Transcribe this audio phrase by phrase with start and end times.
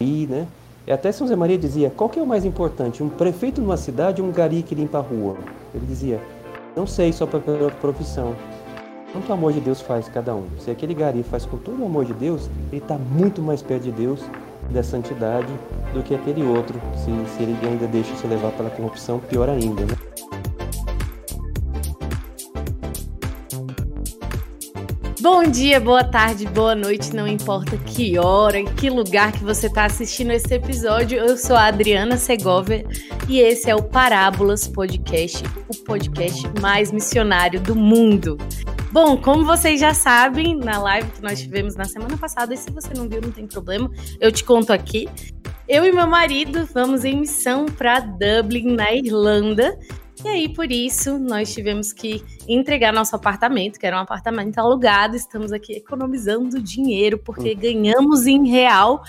[0.00, 0.46] né?
[0.86, 3.76] E até São Zé Maria dizia, qual que é o mais importante, um prefeito numa
[3.76, 5.36] cidade ou um gari que limpa a rua?
[5.74, 6.20] Ele dizia,
[6.76, 8.36] não sei, só pela profissão.
[9.12, 10.46] Quanto amor de Deus faz cada um.
[10.60, 13.82] Se aquele gari faz com todo o amor de Deus, ele está muito mais perto
[13.82, 14.20] de Deus
[14.70, 15.52] da santidade
[15.92, 16.80] do que aquele outro.
[16.94, 19.96] Se, se ele ainda deixa se levar pela corrupção, pior ainda, né?
[25.20, 29.84] Bom dia, boa tarde, boa noite, não importa que hora, que lugar que você está
[29.84, 31.18] assistindo esse episódio.
[31.18, 32.86] Eu sou a Adriana Segovia
[33.28, 38.38] e esse é o Parábolas Podcast, o podcast mais missionário do mundo.
[38.92, 42.70] Bom, como vocês já sabem, na live que nós tivemos na semana passada, e se
[42.70, 43.90] você não viu, não tem problema,
[44.20, 45.08] eu te conto aqui.
[45.68, 49.76] Eu e meu marido vamos em missão para Dublin, na Irlanda,
[50.24, 55.14] e aí, por isso, nós tivemos que entregar nosso apartamento, que era um apartamento alugado.
[55.14, 57.58] Estamos aqui economizando dinheiro, porque uhum.
[57.58, 59.02] ganhamos em real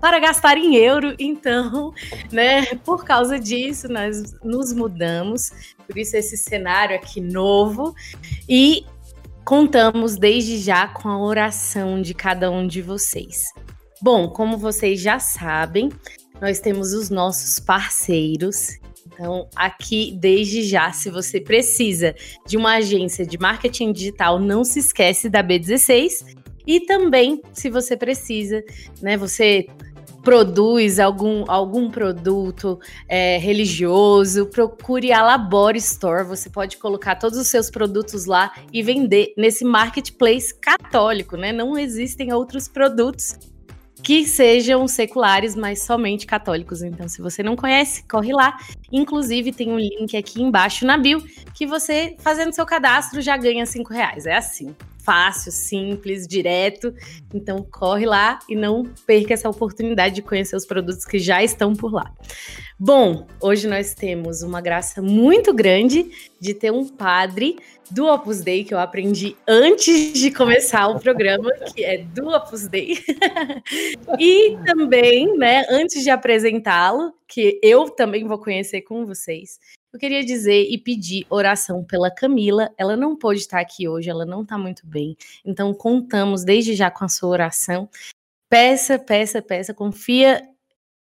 [0.00, 1.14] para gastar em euro.
[1.18, 1.92] Então,
[2.32, 5.50] né, por causa disso, nós nos mudamos.
[5.86, 7.94] Por isso, esse cenário aqui novo.
[8.48, 8.86] E
[9.44, 13.42] contamos desde já com a oração de cada um de vocês.
[14.00, 15.90] Bom, como vocês já sabem,
[16.40, 18.78] nós temos os nossos parceiros
[19.14, 22.14] então, aqui, desde já, se você precisa
[22.46, 26.36] de uma agência de marketing digital, não se esquece da B16.
[26.66, 28.62] E também, se você precisa,
[29.00, 29.66] né, você
[30.22, 36.24] produz algum, algum produto é, religioso, procure a Labore Store.
[36.24, 41.52] Você pode colocar todos os seus produtos lá e vender nesse marketplace católico, né?
[41.52, 43.36] Não existem outros produtos
[44.04, 46.82] que sejam seculares, mas somente católicos.
[46.82, 48.58] Então, se você não conhece, corre lá.
[48.92, 51.24] Inclusive, tem um link aqui embaixo na bio
[51.54, 54.26] que você, fazendo seu cadastro, já ganha cinco reais.
[54.26, 56.94] É assim fácil, simples, direto.
[57.32, 61.74] Então corre lá e não perca essa oportunidade de conhecer os produtos que já estão
[61.74, 62.12] por lá.
[62.78, 66.10] Bom, hoje nós temos uma graça muito grande
[66.40, 67.56] de ter um padre
[67.90, 72.66] do Opus Dei que eu aprendi antes de começar o programa, que é do Opus
[72.66, 72.98] Dei.
[74.18, 79.58] e também, né, antes de apresentá-lo, que eu também vou conhecer com vocês,
[79.94, 82.68] eu queria dizer e pedir oração pela Camila.
[82.76, 85.16] Ela não pôde estar aqui hoje, ela não está muito bem.
[85.44, 87.88] Então, contamos desde já com a sua oração.
[88.48, 90.42] Peça, peça, peça, confia,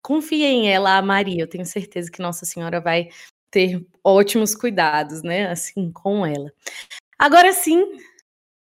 [0.03, 1.43] confia em ela, a Maria.
[1.43, 3.09] Eu tenho certeza que Nossa Senhora vai
[3.51, 5.49] ter ótimos cuidados, né?
[5.49, 6.53] Assim, com ela.
[7.17, 7.97] Agora sim,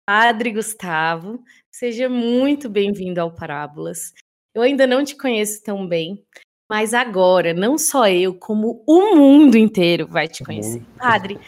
[0.07, 4.13] Padre Gustavo, seja muito bem-vindo ao Parábolas.
[4.55, 6.23] Eu ainda não te conheço tão bem,
[6.69, 10.83] mas agora, não só eu, como o mundo inteiro vai te conhecer.
[10.99, 11.41] Padre,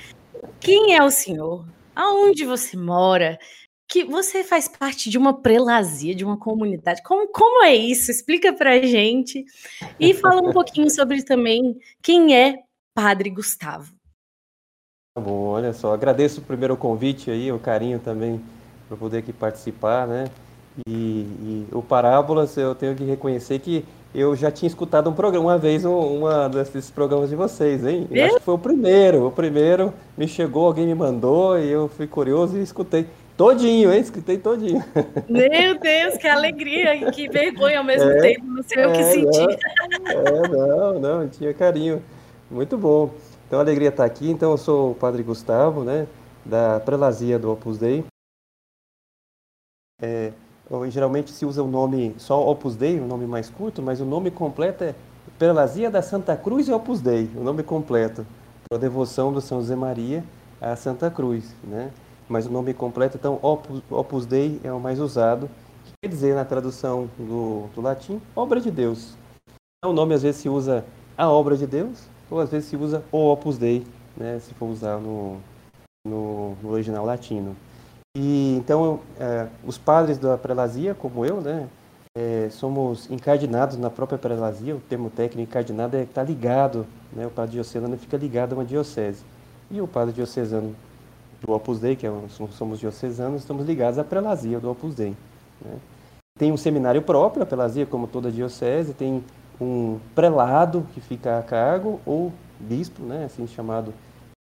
[0.59, 1.67] quem é o senhor?
[1.95, 3.39] Aonde você mora?
[3.87, 7.03] Que você faz parte de uma prelazia, de uma comunidade.
[7.03, 8.11] Como, como é isso?
[8.11, 9.45] Explica pra gente.
[9.99, 12.63] E fala um pouquinho sobre também quem é
[12.95, 13.93] Padre Gustavo.
[15.15, 18.41] Tá bom, olha só, agradeço primeiro o convite aí, o carinho também
[18.89, 20.31] para poder aqui participar, né?
[20.89, 23.85] E, e o Parábolas, eu tenho que reconhecer que
[24.15, 28.09] eu já tinha escutado um programa, uma vez, um, uma desses programas de vocês, hein?
[28.11, 29.27] Eu acho que foi o primeiro.
[29.27, 33.07] O primeiro me chegou, alguém me mandou e eu fui curioso e escutei.
[33.37, 34.01] Todinho, hein?
[34.01, 34.85] Escutei todinho.
[35.27, 38.45] Meu Deus, que alegria e que vergonha ao mesmo é, tempo.
[38.45, 39.59] Não sei é, o que sentir.
[40.07, 42.03] É, não, não, tinha carinho.
[42.51, 43.15] Muito bom.
[43.47, 44.29] Então, alegria estar aqui.
[44.31, 46.07] Então, eu sou o Padre Gustavo, né?
[46.45, 48.05] Da Prelazia do Opus Dei.
[50.03, 50.33] É,
[50.91, 54.31] geralmente se usa o nome só Opus Dei, o nome mais curto, mas o nome
[54.31, 54.95] completo é
[55.39, 58.27] Prelazia da Santa Cruz e Opus Dei, o nome completo,
[58.73, 60.23] a devoção do São José Maria
[60.61, 61.91] à Santa Cruz, né?
[62.29, 65.51] Mas o nome completo, então, Opus, Opus Dei é o mais usado,
[65.85, 69.17] que quer dizer na tradução do, do latim, obra de Deus.
[69.79, 70.85] Então, o nome às vezes se usa
[71.19, 73.85] a obra de Deus, ou às vezes se usa o Opus Dei,
[74.17, 74.39] né?
[74.39, 75.39] Se for usar no,
[76.07, 77.57] no, no original latino.
[78.17, 81.69] E então é, os padres da prelazia, como eu, né,
[82.17, 84.75] é, somos encardinados na própria prelazia.
[84.75, 88.57] O termo técnico encardinado é estar tá ligado, né, o padre diocesano fica ligado a
[88.57, 89.23] uma diocese.
[89.71, 90.75] E o padre diocesano
[91.41, 92.13] do Opus Dei, que é,
[92.51, 95.17] somos diocesanos, estamos ligados à prelazia do Opus Dei.
[95.65, 95.79] Né.
[96.37, 99.23] Tem um seminário próprio, a prelazia, como toda diocese, tem
[99.61, 103.95] um prelado que fica a cargo, ou bispo, né, assim chamado,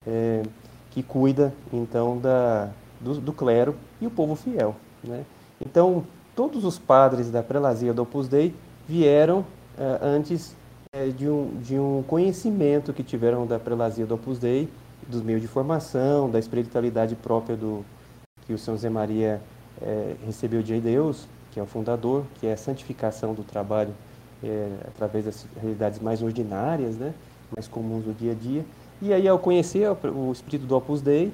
[0.07, 0.43] é,
[0.91, 4.75] que cuida então da do, do clero e o povo fiel.
[5.03, 5.25] Né?
[5.61, 6.05] Então,
[6.35, 8.55] todos os padres da prelazia do Opus Dei
[8.89, 9.45] vieram
[9.79, 10.57] eh, antes
[10.93, 14.69] eh, de, um, de um conhecimento que tiveram da prelazia do Opus Dei,
[15.07, 17.85] dos meios de formação, da espiritualidade própria do
[18.47, 19.41] que o São José Maria
[19.81, 23.93] eh, recebeu de Deus, que é o fundador, que é a santificação do trabalho
[24.87, 27.13] através das realidades mais ordinárias, né,
[27.53, 28.65] mais comuns do dia a dia.
[29.03, 31.33] E aí, ao conhecer o espírito do Opus Dei,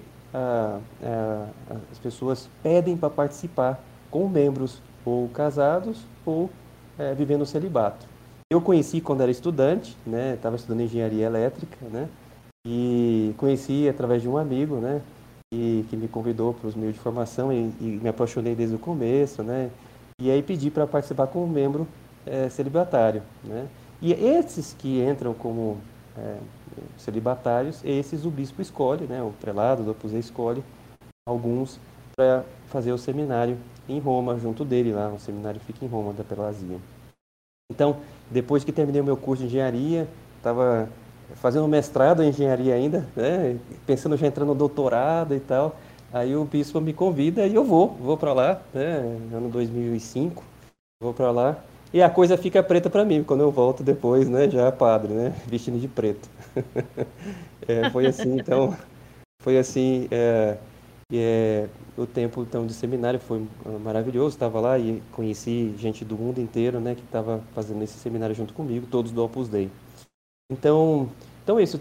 [1.91, 6.51] as pessoas pedem para participar com membros ou casados ou
[6.99, 8.07] é, vivendo celibato.
[8.51, 12.09] Eu conheci quando era estudante, né, estava estudando engenharia elétrica, né,
[12.67, 15.01] e conheci através de um amigo, né,
[15.53, 18.79] e, que me convidou para os meios de formação e, e, me apaixonei desde o
[18.79, 19.71] começo, né,
[20.21, 21.87] e aí pedi para participar como membro
[22.27, 23.67] é, celibatário, né,
[24.01, 25.79] e esses que entram como
[26.17, 26.37] é,
[26.97, 30.62] celibatários, esses o bispo escolhe, né, o prelado do Opus escolhe
[31.26, 31.79] alguns
[32.17, 33.56] para fazer o seminário
[33.88, 36.79] em Roma, junto dele lá, o seminário fica em Roma, da Pelazia.
[37.71, 37.97] Então,
[38.31, 40.88] depois que terminei o meu curso de engenharia, estava
[41.37, 45.77] fazendo mestrado em engenharia ainda, né, pensando já entrando no doutorado e tal,
[46.12, 50.43] aí o bispo me convida e eu vou, vou para lá, né, ano 2005,
[51.03, 51.59] vou para lá,
[51.94, 54.50] e a coisa fica preta para mim quando eu volto depois, né?
[54.50, 55.32] Já padre, né?
[55.47, 56.29] Vestindo de preto.
[57.69, 58.77] é, foi assim, então,
[59.41, 60.09] foi assim.
[60.11, 60.59] É,
[61.12, 63.47] é, o tempo então de seminário foi
[63.81, 64.35] maravilhoso.
[64.35, 66.95] Estava lá e conheci gente do mundo inteiro, né?
[66.95, 69.71] Que estava fazendo esse seminário junto comigo, todos do Opus Dei.
[70.51, 71.11] Então,
[71.43, 71.81] então é isso.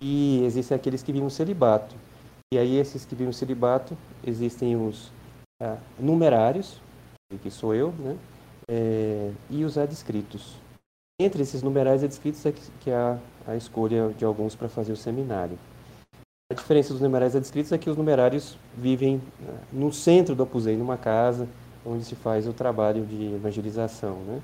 [0.00, 1.94] E existem aqueles que vivem celibato.
[2.54, 5.10] E aí, esses que vivem celibato, existem os
[5.98, 6.80] numerários,
[7.42, 8.16] que sou eu, né?
[8.68, 10.56] É, e os adscritos.
[11.20, 14.96] Entre esses numerários adscritos é que, que há a escolha de alguns para fazer o
[14.96, 15.58] seminário.
[16.50, 20.64] A diferença dos numerários adscritos é que os numerários vivem ah, no centro do Opus
[20.64, 21.48] Dei, numa casa
[21.84, 24.42] onde se faz o trabalho de evangelização, né?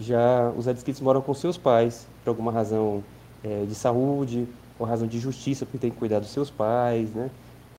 [0.00, 3.04] Já os adscritos moram com seus pais, por alguma razão
[3.44, 4.48] é, de saúde,
[4.78, 7.30] por razão de justiça, porque tem que cuidar dos seus pais, né?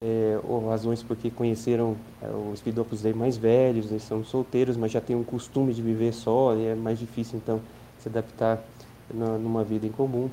[0.03, 4.23] É, ou razões porque conheceram é, o Espírito do Opus Dei mais velhos, eles são
[4.23, 7.61] solteiros, mas já têm um costume de viver só, e é mais difícil, então,
[7.99, 8.63] se adaptar
[9.13, 10.27] na, numa vida em comum.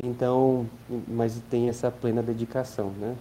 [0.00, 0.66] Então,
[1.08, 3.16] mas tem essa plena dedicação, né?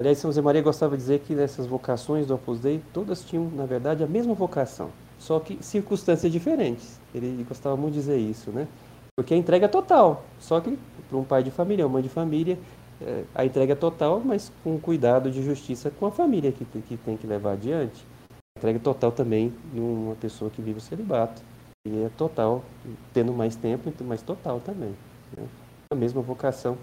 [0.00, 3.50] Aliás, São José Maria gostava de dizer que nessas vocações do Opus Dei, todas tinham,
[3.50, 7.00] na verdade, a mesma vocação, só que circunstâncias diferentes.
[7.14, 8.68] Ele gostava muito de dizer isso, né?
[9.16, 10.78] Porque a entrega é total, só que
[11.08, 12.58] para um pai de família, uma mãe de família,
[13.00, 16.96] é, a entrega é total, mas com cuidado de justiça com a família que, que
[16.96, 18.04] tem que levar adiante.
[18.30, 21.42] A entrega é total também numa pessoa que vive o celibato.
[21.86, 22.64] E é total,
[23.12, 24.94] tendo mais tempo, mas total também.
[25.36, 25.46] Né?
[25.92, 26.76] A mesma vocação,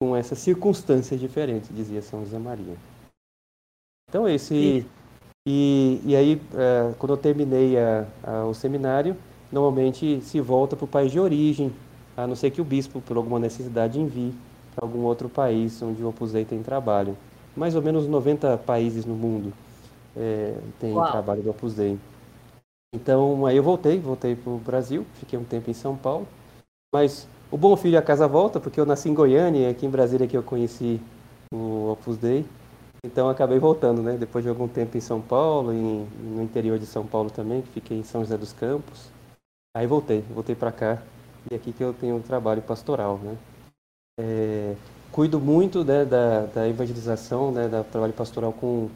[0.00, 2.76] com essas circunstâncias diferentes, dizia São José Maria.
[4.08, 4.86] Então, esse.
[5.46, 9.16] E, e aí, é, quando eu terminei a, a, o seminário,
[9.52, 11.72] normalmente se volta para o país de origem,
[12.16, 14.32] a não ser que o bispo, por alguma necessidade, envie
[14.76, 17.16] algum outro país onde o Opus Dei tem trabalho.
[17.56, 19.52] Mais ou menos 90 países no mundo
[20.16, 21.10] é, tem Uau.
[21.10, 21.98] trabalho do Opus Dei.
[22.94, 26.26] Então, aí eu voltei, voltei para o Brasil, fiquei um tempo em São Paulo,
[26.94, 29.90] mas o bom filho a casa volta, porque eu nasci em Goiânia e aqui em
[29.90, 31.00] Brasília que eu conheci
[31.52, 32.46] o Opus Dei,
[33.04, 34.16] então acabei voltando, né?
[34.16, 37.98] Depois de algum tempo em São Paulo, em, no interior de São Paulo também, fiquei
[37.98, 39.10] em São José dos Campos,
[39.76, 41.02] Aí voltei, voltei para cá
[41.50, 43.36] e aqui que eu tenho um trabalho pastoral, né?
[44.18, 44.74] É,
[45.12, 48.88] cuido muito né, da, da, evangelização, né, da trabalho pastoral com,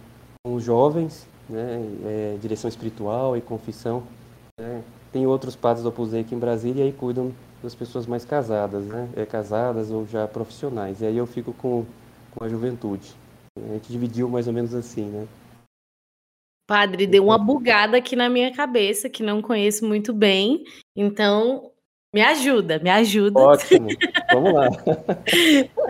[0.42, 4.02] com os jovens, né, é, direção espiritual e confissão.
[4.58, 4.82] Né?
[5.12, 8.24] Tem outros padres do Opus Dei aqui em Brasília e aí cuidam das pessoas mais
[8.24, 11.00] casadas, né, é, casadas ou já profissionais.
[11.02, 11.84] E aí eu fico com,
[12.34, 13.14] com a juventude.
[13.58, 15.26] A gente dividiu mais ou menos assim, né?
[16.66, 20.62] Padre, deu uma bugada aqui na minha cabeça, que não conheço muito bem.
[20.94, 21.72] Então,
[22.12, 23.38] me ajuda, me ajuda.
[23.38, 23.88] Ótimo,
[24.32, 24.68] vamos lá.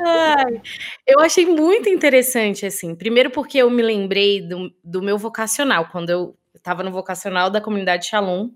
[0.04, 0.60] Ai,
[1.06, 2.94] eu achei muito interessante, assim.
[2.94, 7.60] Primeiro porque eu me lembrei do, do meu vocacional, quando eu estava no vocacional da
[7.60, 8.50] comunidade Shalom.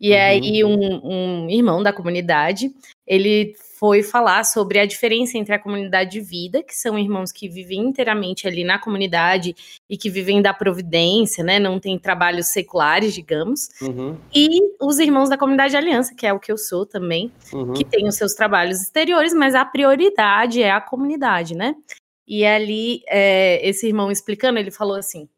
[0.00, 0.20] E uhum.
[0.20, 2.74] aí um, um irmão da comunidade,
[3.06, 7.48] ele foi falar sobre a diferença entre a comunidade de vida, que são irmãos que
[7.48, 9.54] vivem inteiramente ali na comunidade
[9.90, 11.58] e que vivem da providência, né?
[11.58, 13.68] Não tem trabalhos seculares, digamos.
[13.82, 14.16] Uhum.
[14.34, 14.48] E
[14.80, 17.72] os irmãos da comunidade de aliança, que é o que eu sou também, uhum.
[17.72, 21.74] que tem os seus trabalhos exteriores, mas a prioridade é a comunidade, né?
[22.26, 25.28] E ali, é, esse irmão explicando, ele falou assim: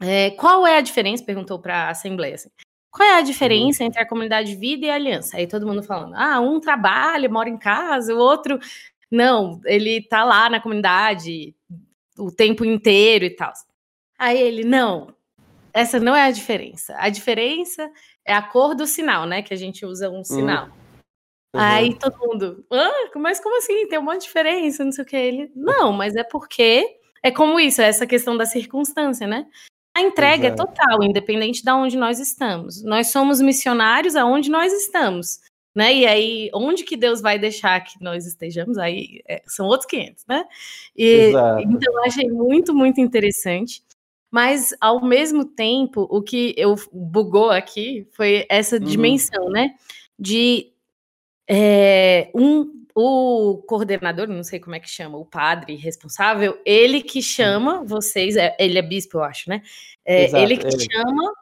[0.00, 1.24] é, qual é a diferença?
[1.24, 2.34] Perguntou para a Assembleia.
[2.34, 2.48] Assim,
[2.94, 3.88] qual é a diferença uhum.
[3.88, 5.36] entre a comunidade de vida e a aliança?
[5.36, 8.56] Aí todo mundo falando, ah, um trabalha, mora em casa, o outro
[9.10, 11.52] não, ele tá lá na comunidade
[12.16, 13.52] o tempo inteiro e tal.
[14.16, 15.12] Aí ele, não,
[15.72, 16.94] essa não é a diferença.
[16.96, 17.90] A diferença
[18.24, 19.42] é a cor do sinal, né?
[19.42, 20.66] Que a gente usa um sinal.
[20.66, 20.72] Uhum.
[21.60, 23.88] Aí todo mundo, ah, mas como assim?
[23.88, 25.16] Tem uma diferença, não sei o que.
[25.16, 26.86] Ele, não, mas é porque
[27.24, 29.46] é como isso, é essa questão da circunstância, né?
[29.96, 30.62] A entrega é Exato.
[30.62, 32.82] é total, independente de onde nós estamos.
[32.82, 35.38] Nós somos missionários aonde nós estamos,
[35.74, 35.94] né?
[35.94, 40.24] E aí, onde que Deus vai deixar que nós estejamos, aí é, são outros 500,
[40.26, 40.44] né?
[40.96, 43.82] E, então, eu achei muito, muito interessante.
[44.30, 48.84] Mas, ao mesmo tempo, o que eu bugou aqui foi essa uhum.
[48.84, 49.76] dimensão, né?
[50.18, 50.72] De
[51.48, 57.20] é, um o coordenador, não sei como é que chama, o padre responsável, ele que
[57.20, 59.62] chama vocês, é, ele é bispo, eu acho, né?
[60.04, 60.86] É, Exato, ele que ele.
[60.90, 61.32] chama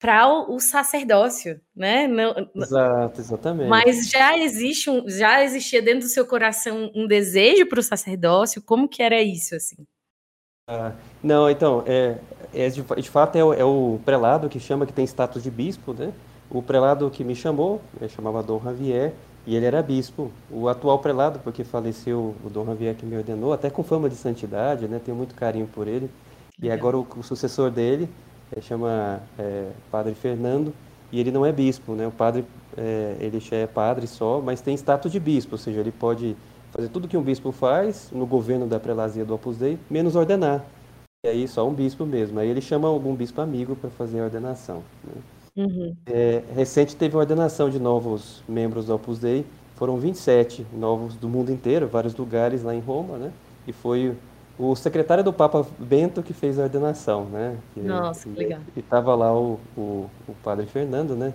[0.00, 2.08] para o, o, sacerdócio, né?
[2.08, 3.68] Não, Exato, exatamente.
[3.68, 8.62] Mas já existe um, já existia dentro do seu coração um desejo para o sacerdócio?
[8.62, 9.86] Como que era isso assim?
[10.66, 10.92] Ah,
[11.22, 12.18] não, então, é,
[12.54, 15.50] é de, de, fato é o, é o, prelado que chama que tem status de
[15.50, 16.12] bispo, né?
[16.50, 19.12] O prelado que me chamou, chamava Dom Javier,
[19.46, 20.30] e ele era bispo.
[20.50, 24.14] O atual prelado, porque faleceu o Dom Javier que me ordenou, até com fama de
[24.14, 25.00] santidade, né?
[25.04, 26.10] Tenho muito carinho por ele.
[26.60, 28.08] E agora o, o sucessor dele
[28.54, 30.72] é, chama é, Padre Fernando,
[31.10, 32.06] e ele não é bispo, né?
[32.06, 32.44] O padre,
[32.76, 36.36] é, ele é padre só, mas tem status de bispo, ou seja, ele pode
[36.70, 40.64] fazer tudo que um bispo faz no governo da prelazia do Opus Dei, menos ordenar.
[41.24, 42.40] E aí só um bispo mesmo.
[42.40, 44.82] Aí ele chama algum bispo amigo para fazer a ordenação.
[45.04, 45.12] Né?
[45.56, 45.94] Uhum.
[46.06, 49.44] É, recente teve a ordenação de novos membros do Opus Dei,
[49.76, 53.32] foram 27 novos do mundo inteiro, vários lugares lá em Roma, né?
[53.66, 54.16] E foi
[54.58, 57.56] o secretário do Papa Bento que fez a ordenação, né?
[57.76, 58.60] Nossa, que legal.
[58.76, 61.32] E estava lá o, o, o, padre Fernando, né?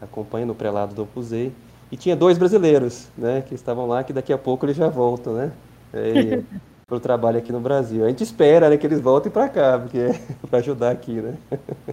[0.00, 1.52] Acompanhando o prelado do Opus Dei.
[1.92, 3.42] E tinha dois brasileiros, né?
[3.42, 5.52] Que estavam lá, que daqui a pouco eles já voltam, né?
[5.90, 6.42] para
[6.96, 8.04] o trabalho aqui no Brasil.
[8.04, 9.98] A gente espera né, que eles voltem para cá, porque
[10.42, 11.36] é para ajudar aqui, né?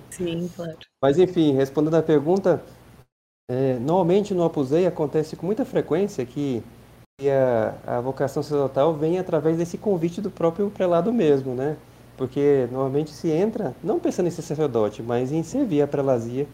[0.09, 0.77] Sim, claro.
[1.01, 2.61] Mas enfim, respondendo à pergunta,
[3.49, 6.63] é, normalmente no Opus Dei acontece com muita frequência que
[7.25, 11.77] a, a vocação sacerdotal vem através desse convite do próprio prelado mesmo, né?
[12.15, 16.47] Porque normalmente se entra, não pensando em ser sacerdote, mas em servir a prelazia,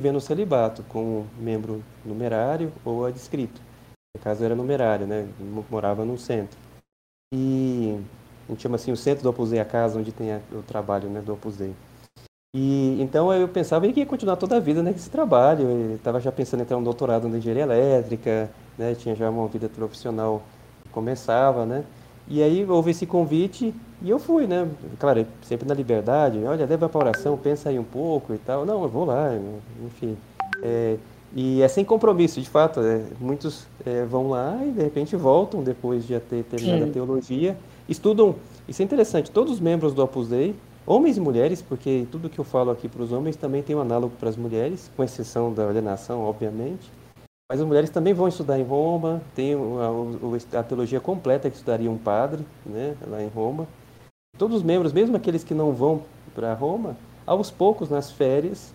[0.00, 3.60] vivendo o celibato, como membro numerário ou adscrito.
[4.16, 5.28] No caso era numerário, né?
[5.70, 6.58] Morava no centro.
[7.32, 7.98] E
[8.48, 11.08] a gente chama assim o centro do Opus Dei, a casa onde tem o trabalho
[11.08, 11.74] né, do Opus Dei.
[12.54, 15.64] E então eu pensava que ia continuar toda a vida nesse trabalho.
[15.64, 18.94] Eu estava já pensando em entrar um doutorado na engenharia elétrica, né?
[18.94, 20.40] Tinha já uma vida profissional
[20.84, 21.84] que começava, né?
[22.28, 24.68] E aí houve esse convite e eu fui, né?
[25.00, 26.38] Claro, sempre na liberdade.
[26.44, 28.64] Olha, leva para oração, pensa aí um pouco e tal.
[28.64, 29.30] Não, eu vou lá,
[29.84, 30.16] enfim.
[30.62, 30.96] É,
[31.34, 32.80] e é sem compromisso, de fato.
[32.80, 36.90] É, muitos é, vão lá e de repente voltam depois de ter terminado Sim.
[36.90, 37.56] a teologia.
[37.88, 38.36] Estudam,
[38.68, 40.54] isso é interessante, todos os membros do Opus Dei,
[40.86, 43.80] homens e mulheres, porque tudo que eu falo aqui para os homens também tem um
[43.80, 46.90] análogo para as mulheres, com exceção da ordenação, obviamente.
[47.50, 51.56] Mas as mulheres também vão estudar em Roma, tem a, a, a teologia completa que
[51.56, 53.66] estudaria um padre né, lá em Roma.
[54.38, 56.02] Todos os membros, mesmo aqueles que não vão
[56.34, 58.72] para Roma, aos poucos, nas férias,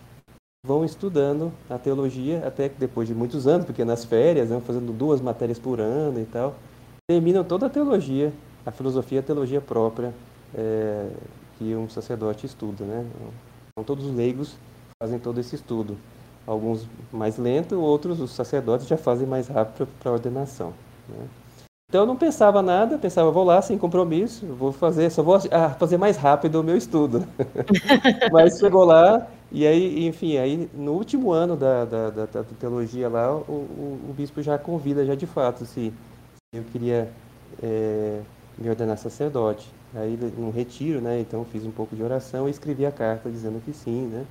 [0.64, 4.92] vão estudando a teologia até que depois de muitos anos, porque nas férias, vão fazendo
[4.92, 6.54] duas matérias por ano e tal,
[7.08, 8.32] terminam toda a teologia,
[8.64, 10.12] a filosofia a teologia própria
[10.54, 11.08] é,
[11.58, 13.06] que um sacerdote estuda, né?
[13.72, 14.56] Então todos os leigos
[15.02, 15.96] fazem todo esse estudo.
[16.46, 20.72] Alguns mais lento, outros os sacerdotes já fazem mais rápido para a ordenação.
[21.08, 21.26] Né?
[21.88, 25.70] Então eu não pensava nada, pensava, vou lá sem compromisso, vou fazer, só vou ah,
[25.70, 27.26] fazer mais rápido o meu estudo.
[28.30, 33.08] Mas chegou lá, e aí, enfim, aí no último ano da, da, da, da teologia
[33.08, 35.92] lá, o, o, o, bispo já convida, já de fato, se
[36.54, 37.10] eu queria
[37.60, 38.20] é,
[38.56, 39.68] me ordenar sacerdote.
[39.92, 43.60] Aí no retiro, né, então fiz um pouco de oração e escrevi a carta dizendo
[43.64, 44.24] que sim, né.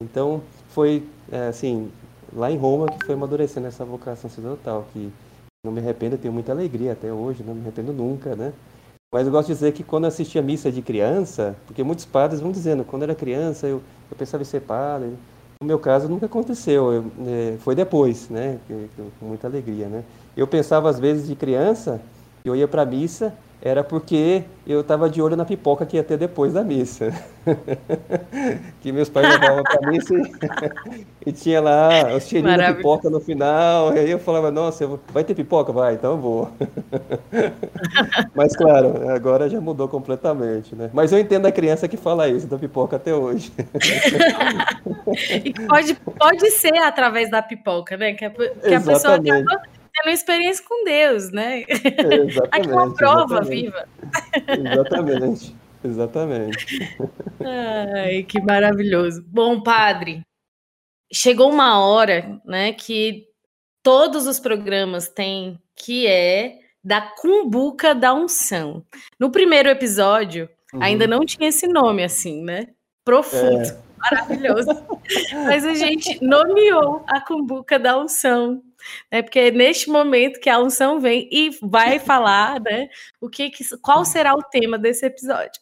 [0.00, 1.90] Então foi, é, assim,
[2.32, 5.12] lá em Roma que foi amadurecendo essa vocação sacerdotal, que
[5.64, 8.52] não me arrependo, tenho muita alegria até hoje, não me arrependo nunca, né.
[9.12, 12.40] Mas eu gosto de dizer que quando eu assistia missa de criança, porque muitos padres
[12.40, 15.16] vão dizendo, quando era criança eu, eu pensava em ser padre.
[15.60, 18.60] No meu caso nunca aconteceu, eu, é, foi depois, né,
[19.18, 20.04] com muita alegria, né.
[20.36, 22.00] Eu pensava às vezes de criança,
[22.44, 26.04] eu ia para a missa era porque eu estava de olho na pipoca que ia
[26.04, 27.12] ter depois da missa.
[28.80, 33.10] que meus pais levavam para a missa e, e, tinha lá os cheirinhos da pipoca
[33.10, 33.94] no final.
[33.94, 35.72] E aí eu falava, nossa, vai ter pipoca?
[35.72, 36.50] Vai, então eu vou.
[38.34, 40.88] Mas claro, agora já mudou completamente, né?
[40.94, 43.52] Mas eu entendo a criança que fala isso da pipoca até hoje.
[45.44, 48.14] e pode, pode ser através da pipoca, né?
[48.14, 51.64] Que a, que a pessoa acaba tendo experiência com Deus, né?
[51.68, 52.42] Exatamente.
[52.50, 53.62] Aqui é uma prova exatamente.
[53.62, 53.88] viva.
[54.48, 55.56] Exatamente.
[55.82, 56.98] Exatamente.
[57.44, 59.24] Ai, que maravilhoso.
[59.26, 60.22] Bom, padre,
[61.12, 63.24] chegou uma hora, né, que
[63.82, 68.84] todos os programas têm que é da cumbuca da unção.
[69.18, 70.82] No primeiro episódio, Uhum.
[70.82, 72.68] Ainda não tinha esse nome assim, né?
[73.04, 73.78] Profundo, é.
[73.98, 74.68] maravilhoso.
[75.44, 78.62] Mas a gente nomeou a cumbuca da unção
[79.10, 79.22] né?
[79.22, 82.88] Porque neste momento que a unção vem e vai falar, né?
[83.20, 85.60] O que, que qual será o tema desse episódio?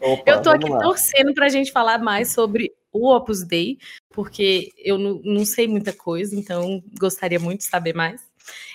[0.00, 0.78] Opa, eu tô aqui lá.
[0.78, 3.78] torcendo para a gente falar mais sobre o Opus Dei,
[4.10, 8.20] porque eu não, não sei muita coisa, então gostaria muito de saber mais.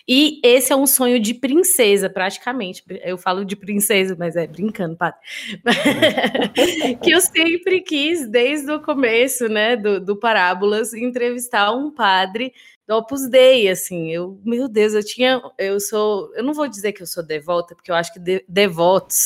[0.07, 2.83] E esse é um sonho de princesa, praticamente.
[3.03, 5.19] Eu falo de princesa, mas é brincando, padre.
[7.03, 12.51] que eu sempre quis, desde o começo, né, do, do Parábolas, entrevistar um padre
[12.89, 16.91] do Opus Dei, assim, eu, meu Deus, eu tinha, eu sou, eu não vou dizer
[16.91, 19.25] que eu sou devota, porque eu acho que de, devotos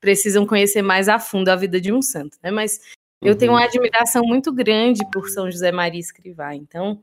[0.00, 2.80] precisam conhecer mais a fundo a vida de um santo, né, mas
[3.22, 3.28] uhum.
[3.28, 3.66] eu tenho uma uhum.
[3.66, 7.02] admiração muito grande por São José Maria Escrivá, então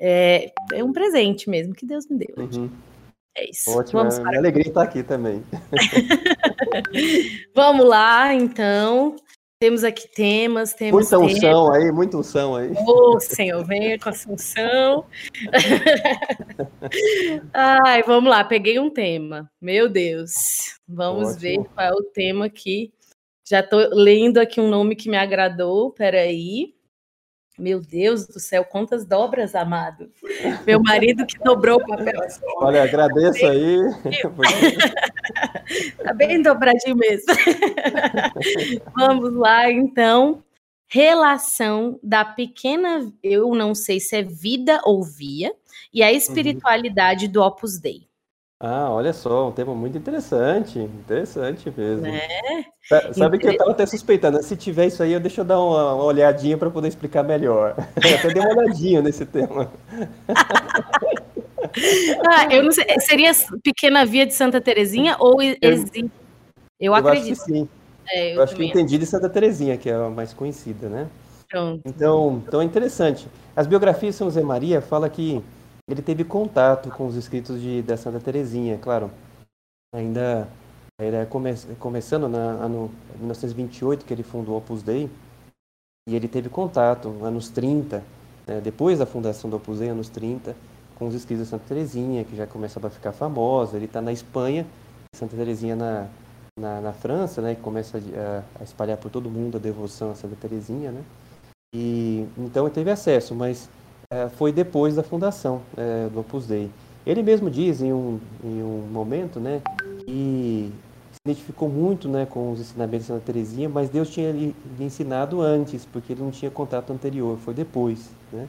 [0.00, 2.34] é, é um presente mesmo que Deus me deu.
[2.38, 2.70] Uhum.
[3.34, 3.70] É isso.
[3.70, 4.38] Ótimo, Vamos é, para...
[4.38, 5.42] alegria estar aqui também.
[7.54, 9.16] Vamos lá, então.
[9.62, 11.08] Temos aqui temas, temos.
[11.08, 11.76] Muita unção temas.
[11.76, 12.72] aí, muita unção aí.
[12.72, 15.06] Ô, oh, Senhor, venha com a unção.
[17.54, 19.48] Ai, vamos lá, peguei um tema.
[19.60, 20.32] Meu Deus.
[20.88, 21.40] Vamos Ótimo.
[21.40, 22.92] ver qual é o tema aqui.
[23.48, 25.92] Já estou lendo aqui um nome que me agradou.
[25.92, 26.74] Peraí.
[27.62, 30.10] Meu Deus do céu, quantas dobras, amado.
[30.66, 32.20] Meu marido que dobrou o papel.
[32.56, 33.78] Olha, agradeço aí.
[36.02, 37.32] tá bem dobradinho mesmo.
[38.96, 40.42] Vamos lá, então.
[40.88, 45.54] Relação da pequena, eu não sei se é vida ou via,
[45.94, 47.32] e a espiritualidade uhum.
[47.32, 48.08] do Opus Dei.
[48.64, 52.06] Ah, olha só, um tema muito interessante, interessante mesmo.
[52.06, 52.64] É?
[53.12, 55.94] Sabe que eu estava até suspeitando, se tiver isso aí, eu deixa eu dar uma,
[55.94, 57.74] uma olhadinha para poder explicar melhor.
[58.08, 59.68] Eu até dei uma olhadinha nesse tema.
[62.30, 63.32] ah, eu não sei, seria
[63.64, 66.04] Pequena Via de Santa Terezinha ou existe?
[66.78, 67.32] Eu, eu acredito.
[67.32, 67.68] Acho que sim.
[68.12, 71.08] É, eu, eu acho que entendi de Santa Terezinha, que é a mais conhecida, né?
[71.50, 71.82] Pronto.
[71.84, 73.26] Então, então é interessante.
[73.56, 75.42] As biografias de São José Maria fala que
[75.88, 79.10] ele teve contato com os escritos de, da Santa Terezinha, claro.
[79.94, 80.48] Ainda
[81.00, 85.10] era come, começando na ano 1928 que ele fundou o Opus Dei,
[86.08, 88.02] e ele teve contato anos 30,
[88.46, 90.56] né, depois da fundação do Opus Dei, anos 30,
[90.96, 93.76] com os escritos da Santa Terezinha, que já começava a ficar famosa.
[93.76, 94.66] Ele está na Espanha,
[95.14, 96.08] Santa Terezinha na,
[96.58, 100.14] na, na, França, né, que começa a, a, espalhar por todo mundo a devoção a
[100.14, 101.02] Santa Terezinha, né?
[101.74, 103.81] E então ele teve acesso, mas é,
[104.36, 106.70] foi depois da fundação é, do Opus Dei.
[107.04, 109.60] Ele mesmo diz em um, em um momento né,
[110.04, 110.72] que
[111.10, 114.84] se identificou muito né, com os ensinamentos de Santa Teresinha, mas Deus tinha lhe, lhe
[114.84, 118.10] ensinado antes, porque ele não tinha contato anterior, foi depois.
[118.32, 118.46] Né?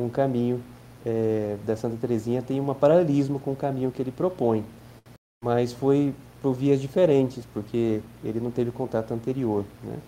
[0.00, 0.62] Um caminho
[1.04, 4.64] é, da Santa Teresinha tem um paralelismo com o caminho que ele propõe,
[5.44, 9.64] mas foi por vias diferentes, porque ele não teve contato anterior.
[9.84, 9.98] Né?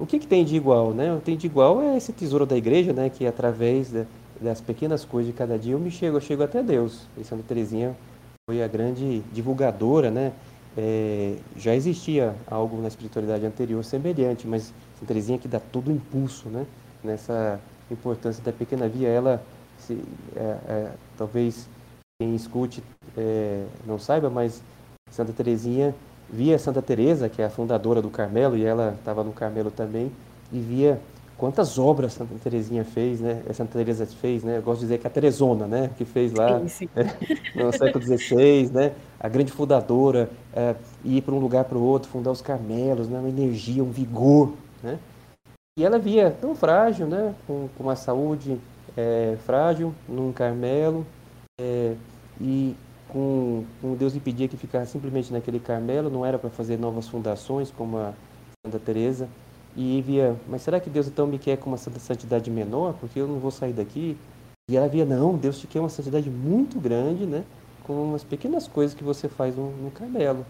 [0.00, 0.92] O que, que tem de igual?
[0.92, 1.12] Né?
[1.12, 4.06] O que tem de igual é esse tesouro da igreja, né, que através da,
[4.40, 7.06] das pequenas coisas de cada dia eu me chego, eu chego até Deus.
[7.16, 7.94] E Santa Teresinha
[8.48, 10.32] foi a grande divulgadora, né?
[10.76, 15.92] É, já existia algo na espiritualidade anterior semelhante, mas Santa Teresinha que dá todo o
[15.92, 16.66] impulso, né?
[17.02, 19.42] Nessa importância da pequena via, ela
[19.78, 20.02] se,
[20.36, 21.68] é, é, talvez
[22.20, 22.82] quem escute
[23.16, 24.62] é, não saiba, mas
[25.10, 25.94] Santa Teresinha
[26.32, 30.12] via Santa Teresa, que é a fundadora do Carmelo, e ela estava no Carmelo também,
[30.52, 31.00] e via
[31.40, 33.42] quantas obras Santa Teresinha fez, né?
[33.48, 34.58] Eh, Santa Teresa fez, né?
[34.58, 35.90] Eu gosto de dizer que a Teresona, né?
[35.96, 36.88] Que fez lá sim, sim.
[36.94, 38.92] É, no século XVI, né?
[39.18, 43.18] A grande fundadora, é, ir para um lugar para o outro, fundar os Carmelos, né?
[43.18, 44.98] Uma energia, um vigor, né?
[45.78, 47.34] E ela via tão frágil, né?
[47.46, 48.60] Com, com uma saúde
[48.94, 51.06] é, frágil, num Carmelo,
[52.38, 52.76] e
[53.08, 57.70] com, com Deus impedia que ficasse simplesmente naquele Carmelo, não era para fazer novas fundações
[57.70, 58.12] como a
[58.64, 59.26] Santa Teresa
[59.76, 62.94] e via, mas será que Deus então me quer com uma santidade menor?
[63.00, 64.16] Porque eu não vou sair daqui.
[64.68, 67.44] E ela via, não, Deus te quer uma santidade muito grande, né?
[67.84, 70.44] Com umas pequenas coisas que você faz no, no Carmelo.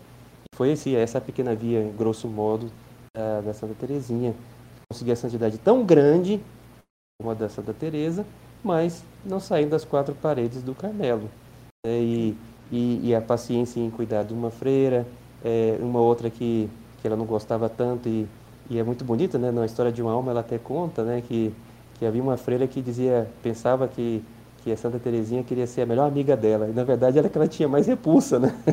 [0.54, 2.70] Foi esse, essa pequena via, grosso modo,
[3.14, 4.34] da, da Santa Teresinha.
[4.90, 6.40] Conseguir a santidade tão grande
[7.20, 8.26] como a da Santa Teresa,
[8.64, 11.30] mas não saindo das quatro paredes do Carmelo.
[11.86, 12.36] É, e,
[12.70, 15.06] e, e, a paciência em cuidar de uma freira,
[15.44, 16.68] é, uma outra que,
[17.00, 18.26] que ela não gostava tanto e
[18.70, 19.50] e é muito bonito, né?
[19.50, 21.20] Na história de uma alma, ela até conta, né?
[21.26, 21.52] Que,
[21.98, 24.22] que havia uma freira que dizia, pensava que,
[24.62, 26.68] que a Santa Terezinha queria ser a melhor amiga dela.
[26.68, 28.54] E na verdade era que ela tinha mais repulsa, né?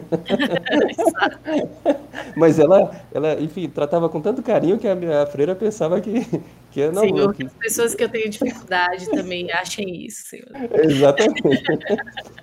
[2.37, 6.23] Mas ela, ela, enfim, tratava com tanto carinho que a, a freira pensava que,
[6.69, 7.01] que eu não.
[7.01, 10.47] Senhor, que as pessoas que eu tenho dificuldade também achem isso, Senhor.
[10.83, 11.63] Exatamente.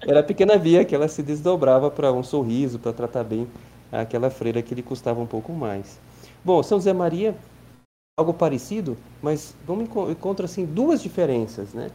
[0.04, 3.46] Era a pequena via que ela se desdobrava para um sorriso, para tratar bem
[3.92, 6.00] aquela freira que lhe custava um pouco mais.
[6.44, 7.34] Bom, São José Maria,
[8.18, 11.90] algo parecido, mas vamos encontrar assim duas diferenças, né?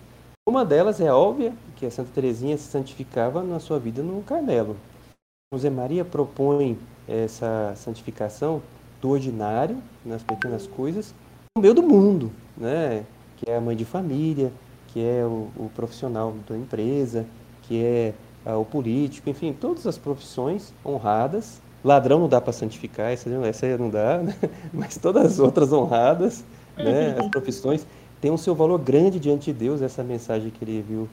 [0.48, 4.76] Uma delas é óbvia, que a Santa Teresinha se santificava na sua vida no Carmelo.
[5.54, 8.60] São José Maria propõe essa santificação
[9.00, 11.14] do ordinário, nas pequenas coisas,
[11.56, 13.06] no meio do mundo, né?
[13.38, 14.52] Que é a mãe de família,
[14.88, 17.24] que é o, o profissional da empresa,
[17.64, 21.62] que é ah, o político, enfim, todas as profissões honradas.
[21.84, 24.36] Ladrão não dá para santificar, essa, essa não dá, né?
[24.74, 26.44] mas todas as outras honradas,
[26.78, 27.16] né?
[27.18, 27.86] as profissões,
[28.20, 31.08] têm o seu valor grande diante de Deus, essa mensagem que ele viu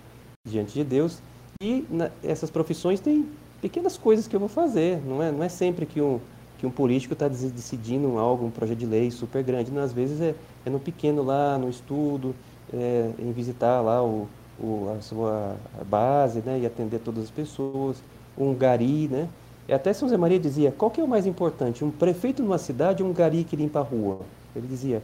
[0.45, 1.21] diante de Deus.
[1.61, 3.27] E na, essas profissões têm
[3.61, 6.21] pequenas coisas que eu vou fazer, não é, não é sempre que um,
[6.59, 10.21] que um político está decidindo algo, um projeto de lei super grande, não, às vezes
[10.21, 12.35] é, é no pequeno lá, no estudo,
[12.73, 15.57] é, em visitar lá o, o, a sua
[15.89, 18.03] base, né, e atender todas as pessoas,
[18.37, 19.29] um gari, né,
[19.69, 22.59] e até São José Maria dizia, qual que é o mais importante, um prefeito numa
[22.59, 24.21] cidade ou um gari que limpa a rua?
[24.55, 25.03] Ele dizia,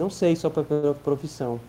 [0.00, 1.60] não sei só pela profissão,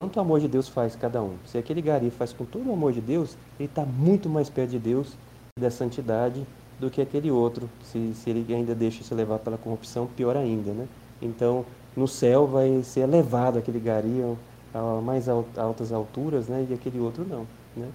[0.00, 1.36] quanto amor de Deus faz cada um.
[1.46, 4.70] Se aquele gari faz com todo o amor de Deus, ele está muito mais perto
[4.70, 5.16] de Deus
[5.56, 6.46] e da santidade
[6.78, 7.70] do que aquele outro.
[7.84, 10.86] Se, se ele ainda deixa se levar pela corrupção, pior ainda, né?
[11.22, 11.64] Então,
[11.96, 14.36] no céu vai ser elevado aquele gari
[14.74, 16.66] a mais altas alturas, né?
[16.68, 17.88] E aquele outro não, né?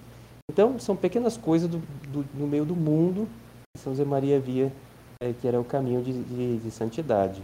[0.50, 3.28] Então, são pequenas coisas do, do, no meio do mundo
[3.78, 4.72] São José Maria via
[5.20, 7.42] é, que era o caminho de, de, de, santidade.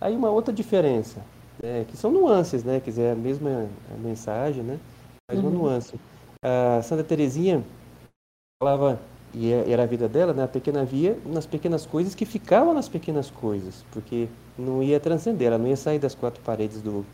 [0.00, 1.22] Aí uma outra diferença,
[1.62, 2.80] né, que são nuances, né?
[2.80, 4.78] Quer dizer, a mesma mensagem, né?
[5.30, 5.58] Mas uma uhum.
[5.58, 5.98] nuance.
[6.44, 7.64] A Santa Teresinha
[8.62, 9.00] falava,
[9.32, 10.44] e é, era a vida dela, né?
[10.44, 14.28] A pequena via nas pequenas coisas que ficavam nas pequenas coisas, porque
[14.58, 17.04] não ia transcender, ela não ia sair das quatro paredes do,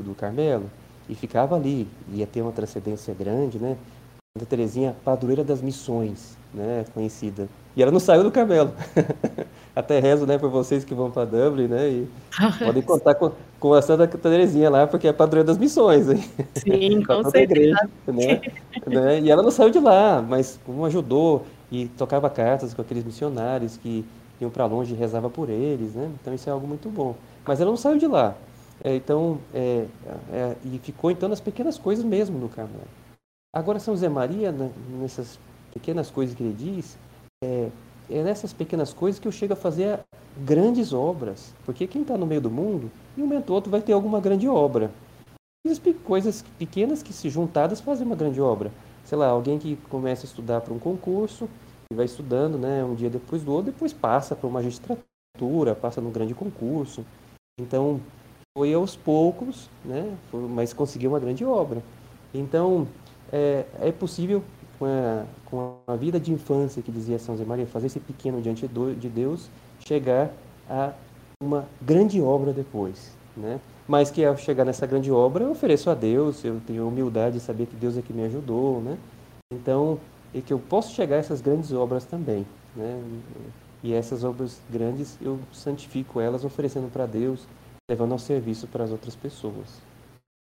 [0.00, 0.70] do Carmelo
[1.08, 3.76] e ficava ali, ia ter uma transcendência grande, né?
[4.36, 7.48] Santa Terezinha, padroeira das missões, né, conhecida.
[7.76, 8.72] E ela não saiu do Carmelo.
[9.74, 12.08] Até rezo, né, por vocês que vão para Dublin, né, e
[12.64, 16.22] podem contar com, com a Santa Terezinha lá, porque é padroeira das missões, hein?
[16.54, 17.40] Sim, com certeza.
[17.40, 18.40] Igreja, né,
[18.86, 23.02] né, e ela não saiu de lá, mas como ajudou e tocava cartas com aqueles
[23.02, 24.04] missionários que
[24.40, 26.08] iam para longe e rezava por eles, né?
[26.20, 27.16] Então isso é algo muito bom.
[27.44, 28.34] Mas ela não saiu de lá.
[28.82, 29.86] É, então, é,
[30.32, 32.86] é, e ficou então nas pequenas coisas mesmo no Carmelo.
[33.52, 35.38] Agora, São José Maria, né, nessas
[35.72, 36.96] pequenas coisas que ele diz,
[37.44, 37.70] é,
[38.10, 40.00] é nessas pequenas coisas que eu chego a fazer
[40.36, 41.54] grandes obras.
[41.64, 44.20] Porque quem está no meio do mundo, em um momento ou outro vai ter alguma
[44.20, 44.90] grande obra.
[46.04, 48.70] Coisas pequenas que, se juntadas, fazem uma grande obra.
[49.04, 51.48] Sei lá, alguém que começa a estudar para um concurso,
[51.90, 56.00] e vai estudando né, um dia depois do outro, depois passa para uma magistratura, passa
[56.00, 57.04] num grande concurso.
[57.58, 58.00] Então,
[58.56, 60.16] foi aos poucos, né?
[60.32, 61.82] mas conseguiu uma grande obra.
[62.32, 62.86] Então,
[63.32, 64.42] é, é possível,
[64.84, 68.42] com a, com a, vida de infância que dizia São José Maria, fazer esse pequeno
[68.42, 69.48] diante de Deus,
[69.80, 70.30] chegar
[70.68, 70.92] a
[71.42, 73.12] uma grande obra depois.
[73.36, 73.58] Né?
[73.88, 77.40] Mas que ao chegar nessa grande obra, eu ofereço a Deus, eu tenho humildade de
[77.40, 78.80] saber que Deus é que me ajudou.
[78.80, 78.98] Né?
[79.52, 79.98] Então,
[80.32, 82.46] e que eu posso chegar a essas grandes obras também.
[82.76, 83.02] Né?
[83.82, 87.46] E essas obras grandes, eu santifico elas oferecendo para Deus,
[87.90, 89.82] levando ao serviço para as outras pessoas.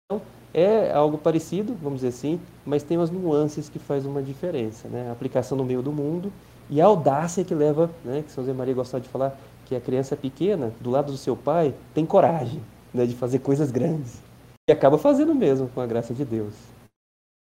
[0.06, 0.22] Então,
[0.58, 5.08] é algo parecido, vamos dizer assim, mas tem umas nuances que faz uma diferença, né?
[5.08, 6.34] A aplicação no meio do mundo
[6.68, 9.80] e a audácia que leva, né, que São José Maria gostava de falar, que a
[9.80, 12.60] criança pequena, do lado do seu pai, tem coragem,
[12.92, 14.20] né, de fazer coisas grandes.
[14.68, 16.56] E acaba fazendo mesmo, com a graça de Deus.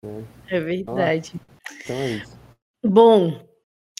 [0.04, 0.24] Né?
[0.50, 1.40] É verdade.
[1.84, 2.36] Então é isso.
[2.84, 3.40] Bom,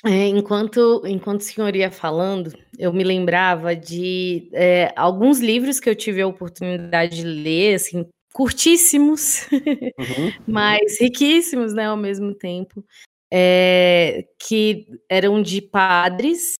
[0.04, 5.88] é, enquanto, enquanto o senhor ia falando, eu me lembrava de é, alguns livros que
[5.88, 9.46] eu tive a oportunidade de ler, assim, curtíssimos,
[9.96, 10.32] uhum.
[10.46, 12.84] mas riquíssimos, né, ao mesmo tempo,
[13.32, 16.54] é, que eram de padres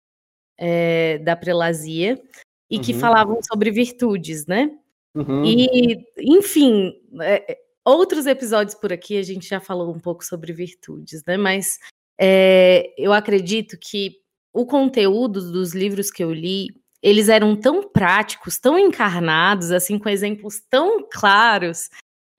[0.57, 2.23] é, da prelazia
[2.71, 2.83] e uhum.
[2.83, 4.71] que falavam sobre virtudes, né?
[5.17, 5.45] Uhum.
[5.45, 11.25] E, enfim, é, outros episódios por aqui a gente já falou um pouco sobre virtudes,
[11.27, 11.37] né?
[11.37, 11.81] Mas
[12.21, 14.21] é, eu acredito que
[14.53, 16.69] o conteúdo dos livros que eu li,
[17.05, 21.91] eles eram tão práticos, tão encarnados, assim, com exemplos tão claros,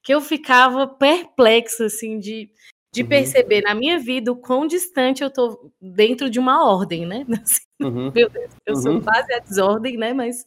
[0.04, 2.50] que eu ficava perplexa, assim, de,
[2.92, 3.08] de uhum.
[3.08, 7.28] perceber na minha vida o quão distante eu tô dentro de uma ordem, né?
[7.44, 8.12] Assim, uhum.
[8.12, 8.82] Meu Deus, eu uhum.
[8.82, 10.14] sou quase a desordem, né?
[10.14, 10.44] Mas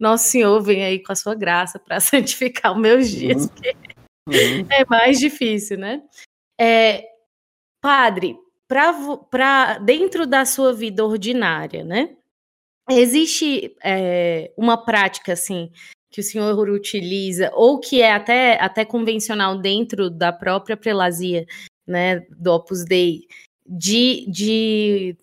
[0.00, 3.48] Nosso Senhor vem aí com a sua graça para santificar os meus dias, uhum.
[3.50, 3.68] que
[4.28, 4.66] uhum.
[4.68, 6.02] é mais difícil, né?
[6.60, 7.04] É,
[7.80, 12.16] padre, para dentro da sua vida ordinária, né?
[12.90, 15.70] Existe é, uma prática assim
[16.10, 21.46] que o senhor utiliza ou que é até, até convencional dentro da própria prelazia,
[21.86, 23.20] né, do Opus Dei,
[23.64, 25.16] de, de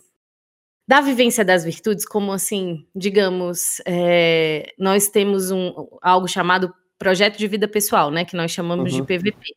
[0.88, 7.48] da vivência das virtudes, como assim, digamos, é, nós temos um, algo chamado projeto de
[7.48, 9.02] vida pessoal, né, que nós chamamos uhum.
[9.02, 9.56] de PVP.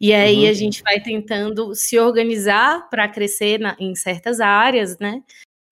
[0.00, 0.50] E aí uhum.
[0.50, 5.22] a gente vai tentando se organizar para crescer na, em certas áreas, né,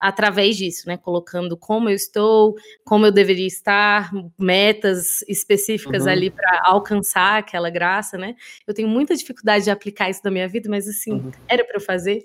[0.01, 0.97] através disso, né?
[0.97, 6.11] Colocando como eu estou, como eu deveria estar, metas específicas uhum.
[6.11, 8.35] ali para alcançar aquela graça, né?
[8.65, 11.31] Eu tenho muita dificuldade de aplicar isso na minha vida, mas assim, uhum.
[11.47, 12.23] era para eu fazer.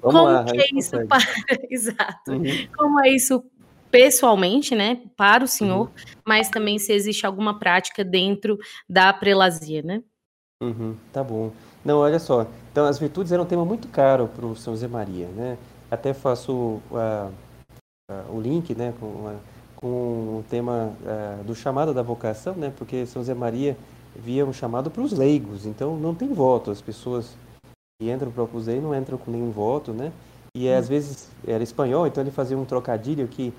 [0.00, 1.22] como lá, que é isso para...
[1.68, 2.30] Exato.
[2.30, 2.68] Uhum.
[2.76, 3.42] Como é isso
[3.90, 5.90] pessoalmente, né, para o senhor, uhum.
[6.26, 8.56] mas também se existe alguma prática dentro
[8.88, 10.02] da prelazia, né?
[10.62, 11.52] Uhum, tá bom.
[11.84, 12.46] Não, olha só.
[12.70, 15.58] Então, as virtudes eram um tema muito caro para o São José Maria, né?
[15.92, 16.52] Até faço
[16.90, 17.30] uh,
[18.10, 19.36] uh, o link né, com, uh,
[19.76, 19.86] com
[20.38, 20.94] o tema
[21.44, 23.76] do chamado da vocação, né, porque São José Maria
[24.16, 27.36] via um chamado para os leigos, então não tem voto, as pessoas
[28.00, 30.12] que entram para o Opus Dei não entram com nenhum voto, né,
[30.56, 33.52] e às vezes era espanhol, então ele fazia um trocadilho que,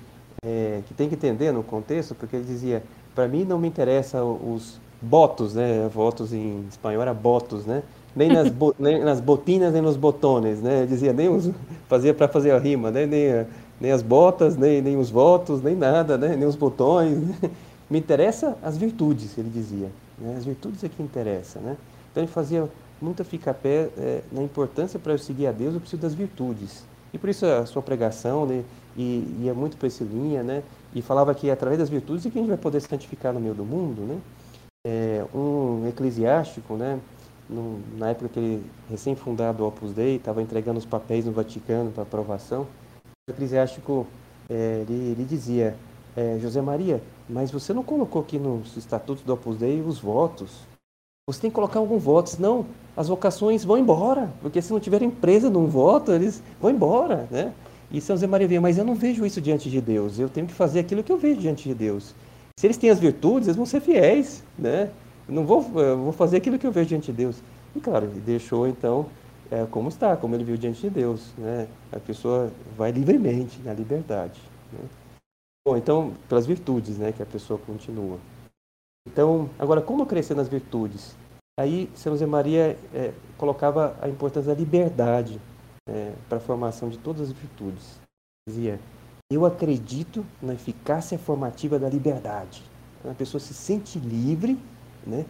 [0.44, 2.82] é, que tem que entender no contexto, porque ele dizia,
[3.14, 8.28] para mim não me interessa os votos, né, votos em espanhol era votos, né, nem
[8.28, 10.86] nas, bo, nem nas botinas, nem nos botones, né?
[10.86, 11.50] Dizia, nem os,
[11.88, 13.06] fazia para fazer a rima, né?
[13.06, 13.46] Nem,
[13.80, 16.36] nem as botas, nem, nem os votos, nem nada, né?
[16.36, 17.18] Nem os botões.
[17.18, 17.50] Né?
[17.90, 19.90] Me interessa as virtudes, ele dizia.
[20.18, 20.34] Né?
[20.36, 21.76] As virtudes é que interessa, né?
[22.10, 22.68] Então ele fazia
[23.00, 26.84] muito ficar-pé é, na importância para eu seguir a Deus, eu preciso das virtudes.
[27.12, 28.64] E por isso a sua pregação, né?
[28.96, 30.62] E ia muito para essa linha, né?
[30.94, 33.54] E falava que através das virtudes é que a gente vai poder santificar no meio
[33.54, 34.18] do mundo, né?
[34.86, 36.98] É, um eclesiástico, né?
[37.48, 41.90] No, na época que ele recém-fundado o Opus Dei, estava entregando os papéis no Vaticano
[41.90, 42.66] para aprovação,
[43.28, 44.06] o eclesiástico
[44.48, 45.76] é, ele, ele, dizia,
[46.16, 50.60] é, José Maria, mas você não colocou aqui nos estatutos do Opus Dei os votos.
[51.26, 55.10] Você tem que colocar algum voto, senão as vocações vão embora, porque se não tiverem
[55.10, 57.52] presa num voto, eles vão embora, né?
[57.90, 60.46] E São José Maria via, mas eu não vejo isso diante de Deus, eu tenho
[60.46, 62.14] que fazer aquilo que eu vejo diante de Deus.
[62.58, 64.90] Se eles têm as virtudes, eles vão ser fiéis, né?
[65.28, 67.42] Não vou, vou fazer aquilo que eu vejo diante de Deus.
[67.74, 69.06] E claro, ele deixou então
[69.50, 71.32] é, como está, como ele viu diante de Deus.
[71.38, 71.68] Né?
[71.92, 74.40] A pessoa vai livremente na liberdade.
[74.72, 74.80] Né?
[75.66, 78.18] Bom, então, pelas virtudes né, que a pessoa continua.
[79.06, 81.16] Então, agora, como crescer nas virtudes?
[81.58, 85.40] Aí, São José Maria é, colocava a importância da liberdade
[85.88, 87.98] é, para a formação de todas as virtudes.
[88.48, 88.80] Dizia,
[89.30, 92.62] eu acredito na eficácia formativa da liberdade.
[92.98, 94.58] Então, a pessoa se sente livre
[95.06, 95.24] né?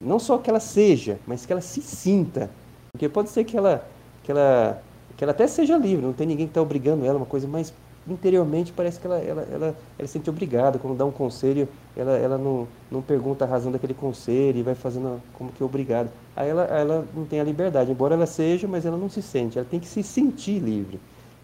[0.00, 2.50] Não só que ela seja, mas que ela se sinta.
[2.92, 3.86] Porque pode ser que ela,
[4.22, 4.80] que ela,
[5.16, 7.72] que ela até seja livre, não tem ninguém que está obrigando ela, uma coisa, mas
[8.06, 10.78] interiormente parece que ela, ela, ela, ela se sente obrigada.
[10.78, 14.74] Quando dá um conselho, ela, ela não, não pergunta a razão daquele conselho e vai
[14.74, 16.10] fazendo como que obrigado.
[16.34, 19.58] Aí ela, ela não tem a liberdade, embora ela seja, mas ela não se sente,
[19.58, 21.00] ela tem que se sentir livre.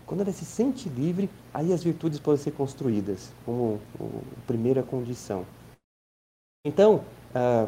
[0.06, 5.44] Quando ela se sente livre, aí as virtudes podem ser construídas como, como primeira condição.
[6.66, 7.02] Então,
[7.34, 7.66] ah,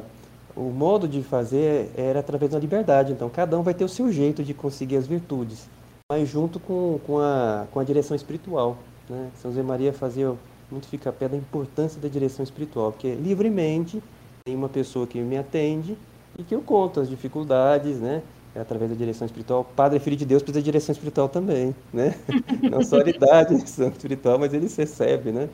[0.56, 3.12] o modo de fazer era através da liberdade.
[3.12, 5.68] Então, cada um vai ter o seu jeito de conseguir as virtudes,
[6.10, 8.78] mas junto com, com, a, com a direção espiritual.
[9.08, 9.30] Né?
[9.40, 10.34] São José Maria fazia
[10.70, 14.02] muito ficar pé da importância da direção espiritual, porque livremente
[14.44, 15.96] tem uma pessoa que me atende
[16.38, 18.22] e que eu conto as dificuldades, né?
[18.54, 19.64] É através da direção espiritual.
[19.76, 22.14] Padre Filho de Deus precisa da direção espiritual também, né?
[22.70, 25.48] Não só ele dá a direção espiritual, mas ele recebe, né?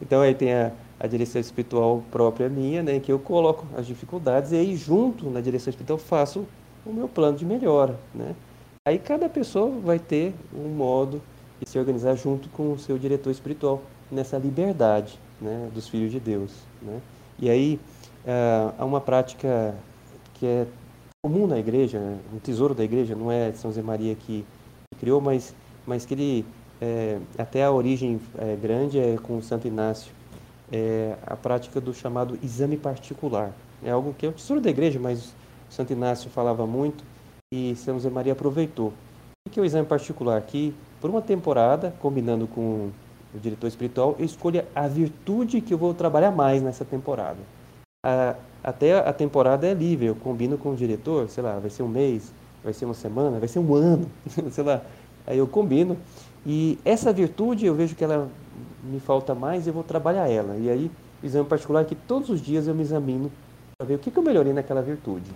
[0.00, 4.52] Então aí tem a, a direção espiritual própria minha, né, que eu coloco as dificuldades
[4.52, 6.46] e aí junto na direção espiritual faço
[6.84, 8.34] o meu plano de melhora, né?
[8.86, 11.20] Aí cada pessoa vai ter um modo
[11.60, 16.18] de se organizar junto com o seu diretor espiritual nessa liberdade, né, dos filhos de
[16.18, 17.00] Deus, né?
[17.38, 17.78] E aí
[18.24, 19.74] uh, há uma prática
[20.34, 20.66] que é
[21.22, 22.00] comum na igreja,
[22.32, 24.44] um tesouro da igreja, não é São José Maria que
[24.98, 25.54] criou, mas
[25.86, 26.44] mas que ele
[26.80, 30.12] é, até a origem é, grande é com Santo Inácio
[30.70, 33.52] é a prática do chamado exame particular.
[33.82, 35.32] É algo que é o tesouro da igreja, mas
[35.70, 37.02] Santo Inácio falava muito
[37.52, 38.92] e São José Maria aproveitou.
[39.46, 40.40] O que é o exame particular?
[40.42, 42.90] Que por uma temporada, combinando com
[43.34, 47.38] o diretor espiritual, eu escolha a virtude que eu vou trabalhar mais nessa temporada.
[48.04, 51.82] A, até a temporada é livre, eu combino com o diretor, sei lá, vai ser
[51.82, 54.10] um mês, vai ser uma semana, vai ser um ano,
[54.50, 54.82] sei lá.
[55.26, 55.96] Aí eu combino.
[56.46, 58.28] E essa virtude eu vejo que ela
[58.82, 60.56] me falta mais, eu vou trabalhar ela.
[60.56, 60.90] E aí,
[61.22, 63.30] exame particular é que todos os dias eu me examino
[63.76, 65.30] para ver o que, que eu melhorei naquela virtude.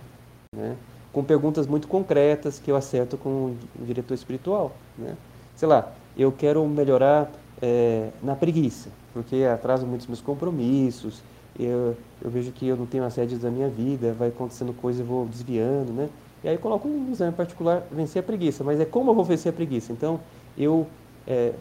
[0.55, 0.75] Né?
[1.11, 4.71] Com perguntas muito concretas que eu acerto com o diretor espiritual.
[4.97, 5.15] Né?
[5.55, 11.21] Sei lá, eu quero melhorar é, na preguiça, porque atraso muitos meus compromissos,
[11.59, 15.05] eu, eu vejo que eu não tenho as da minha vida, vai acontecendo coisa e
[15.05, 16.09] vou desviando, né?
[16.43, 19.23] E aí eu coloco um exame particular, vencer a preguiça, mas é como eu vou
[19.23, 19.93] vencer a preguiça.
[19.93, 20.19] Então,
[20.57, 20.87] eu
[21.27, 21.53] é,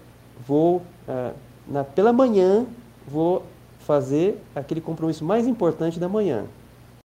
[0.46, 1.33] vou, ah,
[1.66, 2.66] na, pela manhã,
[3.07, 3.44] vou
[3.81, 6.44] fazer aquele compromisso mais importante da manhã.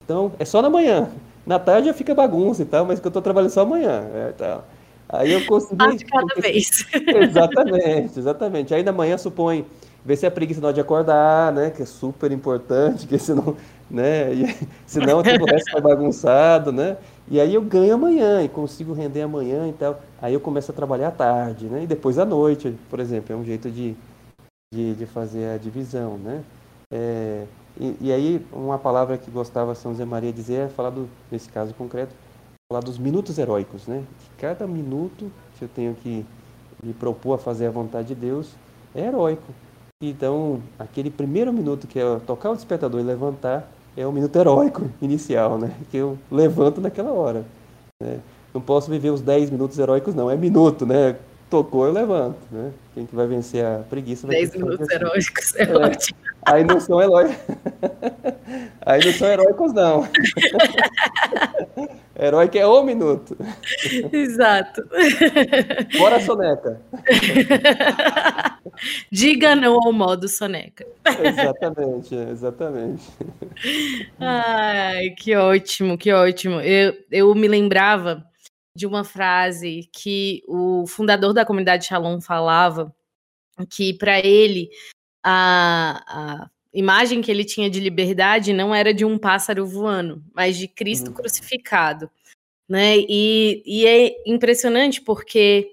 [0.04, 1.08] Então, é só na manhã.
[1.46, 4.04] Na tarde já fica bagunça e tal, mas que eu estou trabalhando só amanhã.
[4.12, 4.64] É, tal.
[5.08, 5.76] Aí eu consegui.
[5.78, 6.84] Ah, de cada vez.
[7.06, 8.74] Exatamente, exatamente.
[8.74, 9.64] Aí na manhã supõe
[10.04, 11.70] ver se é preguiça na hora de acordar, né?
[11.70, 13.56] Que é super importante, que senão,
[13.88, 14.34] né?
[14.34, 16.96] E, senão o resto bagunçado, né?
[17.28, 20.00] E aí eu ganho amanhã e consigo render amanhã e tal.
[20.22, 21.82] Aí eu começo a trabalhar à tarde, né?
[21.82, 23.96] E depois à noite, por exemplo, é um jeito de,
[24.72, 26.44] de, de fazer a divisão, né?
[26.92, 27.46] É,
[27.80, 31.48] e, e, aí uma palavra que gostava São José Maria dizer é falar do, nesse
[31.48, 32.14] caso concreto,
[32.70, 34.04] falar dos minutos heróicos, né?
[34.20, 36.24] Que cada minuto que eu tenho que
[36.80, 38.54] me propor a fazer a vontade de Deus
[38.94, 39.52] é heróico.
[40.00, 44.90] Então, aquele primeiro minuto que é tocar o despertador e levantar é o minuto heróico
[45.00, 45.72] inicial, né?
[45.90, 47.44] Que eu levanto naquela hora.
[48.02, 48.18] Né?
[48.52, 50.30] Não posso viver os 10 minutos heróicos, não.
[50.30, 51.16] É minuto, né?
[51.48, 52.72] Tocou, eu levanto, né?
[52.94, 56.18] Quem que vai vencer a preguiça vai 10 minutos heróicos é, é ótimo.
[56.46, 57.36] Aí não são heróis.
[58.82, 60.08] Aí não são heróicos, não.
[62.18, 63.36] Herói que é um minuto.
[64.12, 64.82] Exato.
[65.98, 66.80] Bora, soneca.
[69.10, 70.86] Diga não ao modo soneca.
[71.22, 73.02] Exatamente, exatamente.
[74.18, 76.60] Ai, que ótimo, que ótimo.
[76.60, 78.24] Eu, eu me lembrava
[78.74, 82.94] de uma frase que o fundador da comunidade Shalom falava,
[83.70, 84.68] que para ele
[85.28, 90.56] a, a imagem que ele tinha de liberdade não era de um pássaro voando, mas
[90.56, 91.14] de Cristo uhum.
[91.14, 92.08] crucificado.
[92.68, 92.96] Né?
[92.96, 95.72] E, e é impressionante porque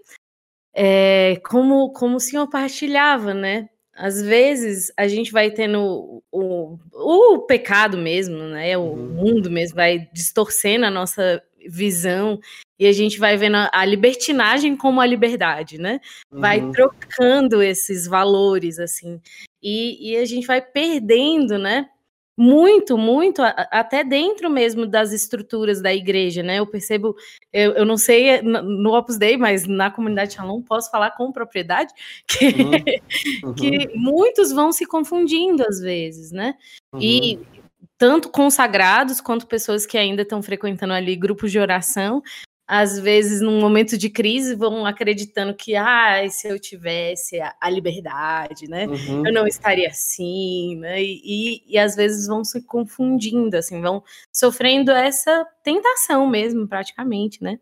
[0.74, 3.70] é, como, como o senhor partilhava, né?
[3.96, 8.76] Às vezes a gente vai tendo o, o, o pecado mesmo, né?
[8.76, 9.10] O uhum.
[9.10, 12.40] mundo mesmo vai distorcendo a nossa visão
[12.84, 16.02] e a gente vai vendo a, libertinagem como a liberdade, né?
[16.30, 16.74] Vai uhum.
[16.74, 19.22] trocando esses valores, assim,
[19.62, 21.88] e, e, a gente vai perdendo, né?
[22.38, 26.60] Muito, muito, até dentro mesmo das estruturas da igreja, né?
[26.60, 27.16] Eu percebo,
[27.54, 31.94] eu, eu não sei no Opus Dei, mas na comunidade Shalom posso falar com propriedade
[32.28, 33.50] que, uhum.
[33.50, 33.54] Uhum.
[33.54, 36.56] que muitos vão se confundindo às vezes, né?
[36.94, 37.00] Uhum.
[37.02, 37.40] E
[37.98, 42.22] tanto consagrados quanto pessoas que ainda estão frequentando ali grupos de oração,
[42.68, 47.70] às vezes, num momento de crise, vão acreditando que, ah, se eu tivesse a, a
[47.70, 49.26] liberdade, né, uhum.
[49.26, 54.02] eu não estaria assim, né, e, e, e, às vezes vão se confundindo, assim, vão
[54.32, 57.60] sofrendo essa tentação mesmo, praticamente, né.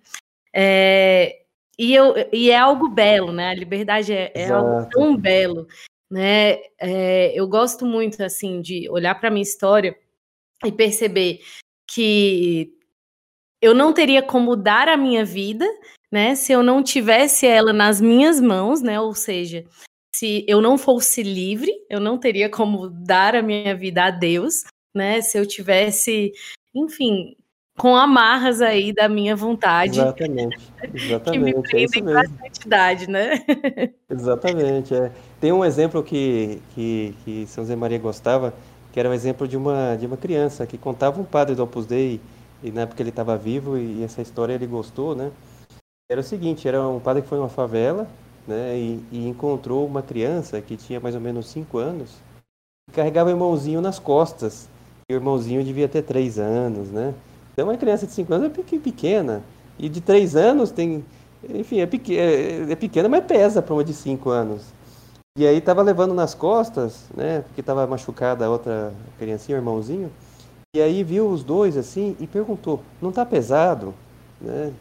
[0.54, 1.40] É,
[1.80, 5.68] e, eu, e é algo belo, né, a liberdade é, é algo tão belo,
[6.12, 9.98] né, é, eu gosto muito, assim, de olhar para a minha história
[10.64, 11.40] e perceber
[11.88, 12.78] que
[13.62, 15.66] eu não teria como dar a minha vida,
[16.12, 19.64] né, se eu não tivesse ela nas minhas mãos, né, ou seja,
[20.14, 24.64] se eu não fosse livre, eu não teria como dar a minha vida a Deus,
[24.94, 26.32] né, se eu tivesse,
[26.76, 27.36] enfim,
[27.78, 30.00] com amarras aí da minha vontade.
[30.00, 30.58] Exatamente,
[30.94, 31.64] exatamente.
[31.70, 33.44] que me é prendem é a santidade, né?
[34.10, 35.12] Exatamente, é.
[35.40, 38.54] Tem um exemplo que, que, que São Zé Maria gostava,
[38.92, 41.64] que era o um exemplo de uma, de uma criança que contava um padre do
[41.64, 42.20] Opus Dei
[42.64, 45.32] e na época ele estava vivo e essa história ele gostou, né?
[46.10, 48.08] Era o seguinte, era um padre que foi em uma favela,
[48.48, 48.78] né?
[48.78, 52.18] E, e encontrou uma criança que tinha mais ou menos cinco anos
[52.90, 54.68] e carregava o irmãozinho nas costas.
[55.10, 57.14] E o irmãozinho devia ter três anos, né?
[57.54, 59.44] Então uma criança de cinco anos é pequena
[59.78, 61.04] e de três anos tem,
[61.50, 64.64] enfim, é, pequena, é, é pequena mas pesa para uma de cinco anos.
[65.38, 67.42] E aí estava levando nas costas, né?
[67.42, 70.12] Porque estava machucada a outra criancinha, o irmãozinho.
[70.74, 73.94] E aí viu os dois assim e perguntou: "Não está pesado?"
[74.40, 74.72] Né?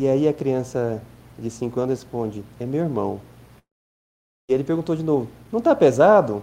[0.00, 1.02] E aí a criança
[1.38, 3.20] de 5 anos responde: "É meu irmão."
[4.50, 6.42] E ele perguntou de novo: "Não está pesado?"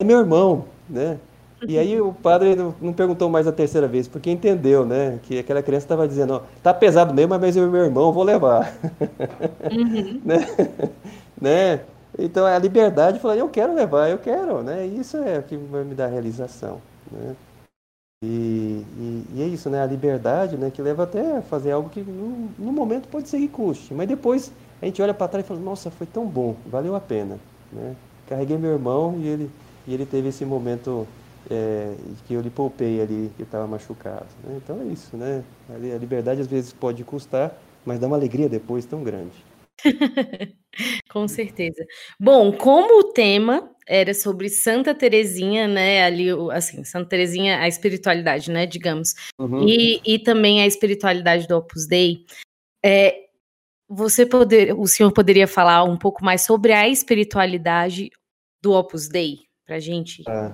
[0.00, 1.18] "É meu irmão." Né?
[1.66, 5.18] E aí o padre não perguntou mais a terceira vez, porque entendeu, né?
[5.24, 8.24] Que aquela criança estava dizendo, ó, tá pesado mesmo, mas eu e meu irmão vou
[8.24, 8.72] levar.
[9.70, 10.20] Uhum.
[10.26, 10.38] né?
[11.40, 11.80] né?
[12.18, 14.86] Então a liberdade, falar, eu quero levar, eu quero, né?
[14.86, 17.34] Isso é o que vai me dar realização, né?
[18.22, 19.82] E, e, e, é isso, né?
[19.82, 20.70] A liberdade, né?
[20.70, 24.06] Que leva até a fazer algo que no, no momento pode ser que custe, mas
[24.06, 27.38] depois a gente olha para trás e fala: Nossa, foi tão bom, valeu a pena,
[27.72, 27.96] né?
[28.28, 29.50] Carreguei meu irmão e ele
[29.86, 31.06] e ele teve esse momento
[31.50, 31.94] é,
[32.26, 34.26] que eu lhe poupei ali que estava machucado.
[34.44, 34.60] Né?
[34.62, 35.42] Então é isso, né?
[35.68, 37.52] A liberdade às vezes pode custar,
[37.84, 39.44] mas dá uma alegria depois tão grande.
[41.10, 41.84] Com certeza.
[42.18, 46.04] Bom, como o tema era sobre Santa Terezinha, né?
[46.04, 48.66] Ali, assim, Santa Terezinha, a espiritualidade, né?
[48.66, 49.66] Digamos, uhum.
[49.68, 52.24] e, e também a espiritualidade do Opus Dei.
[52.84, 53.14] É,
[53.88, 58.10] você poder, o senhor poderia falar um pouco mais sobre a espiritualidade
[58.62, 60.22] do Opus Dei para gente?
[60.26, 60.52] Ah.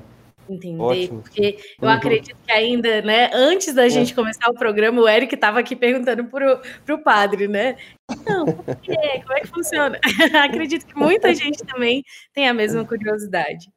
[0.49, 1.23] Entender, Ótimo.
[1.23, 1.95] porque eu uhum.
[1.95, 3.91] acredito que ainda, né, antes da é.
[3.91, 7.77] gente começar o programa, o Eric estava aqui perguntando para o padre, né?
[8.11, 8.97] Então, por quê?
[9.23, 9.99] Como é que funciona?
[10.43, 13.71] acredito que muita gente também tem a mesma curiosidade.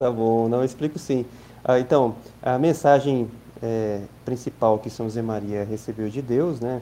[0.00, 1.24] Tá bom, não, explico sim.
[1.62, 3.30] Ah, então, a mensagem
[3.62, 6.80] é, principal que São José Maria recebeu de Deus, né,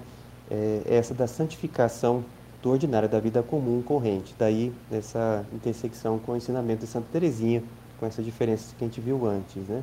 [0.51, 2.25] é essa da santificação
[2.63, 4.35] do ordinário, da vida comum, corrente.
[4.39, 7.63] Daí, essa intersecção com o ensinamento de Santa Teresinha,
[7.99, 9.67] com essas diferenças que a gente viu antes.
[9.69, 9.83] Né?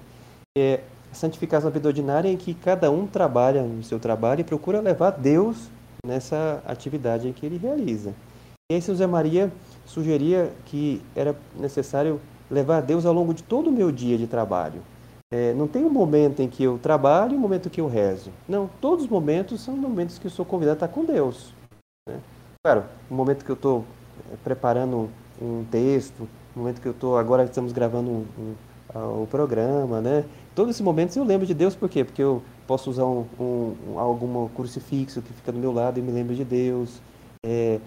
[0.57, 4.43] É a santificação da vida ordinária em que cada um trabalha no seu trabalho e
[4.43, 5.69] procura levar Deus
[6.05, 8.13] nessa atividade que ele realiza.
[8.71, 9.51] E aí, José Maria
[9.85, 14.81] sugeria que era necessário levar Deus ao longo de todo o meu dia de trabalho.
[15.31, 18.31] É, não tem um momento em que eu trabalho e um momento que eu rezo.
[18.47, 21.53] Não, todos os momentos são momentos que eu sou convidado a estar com Deus.
[22.07, 22.19] Né?
[22.63, 23.83] Claro, o momento que eu estou
[24.31, 25.09] é, preparando
[25.41, 30.23] um texto, no momento que eu estou, agora estamos gravando um, um, o programa, né?
[30.53, 32.03] Todos esses momentos eu lembro de Deus, por quê?
[32.03, 36.11] Porque eu posso usar um, um, algum crucifixo que fica do meu lado e me
[36.11, 37.01] lembro de Deus.
[37.45, 37.79] É,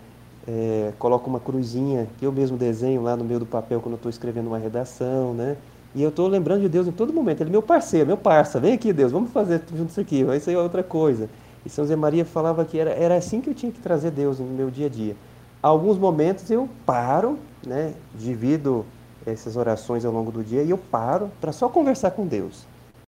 [0.47, 3.97] é, coloco uma cruzinha que eu mesmo desenho lá no meio do papel quando eu
[3.97, 5.57] estou escrevendo uma redação, né?
[5.95, 7.41] E eu estou lembrando de Deus em todo momento.
[7.41, 8.61] Ele é meu parceiro, meu parça.
[8.61, 10.23] Vem aqui, Deus, vamos fazer junto isso aqui.
[10.25, 11.29] Vai ser outra coisa.
[11.64, 14.39] E São Zé Maria falava que era, era assim que eu tinha que trazer Deus
[14.39, 15.16] no meu dia a dia.
[15.63, 18.87] Alguns momentos eu paro né, divido
[19.27, 22.67] essas orações ao longo do dia e eu paro para só conversar com Deus.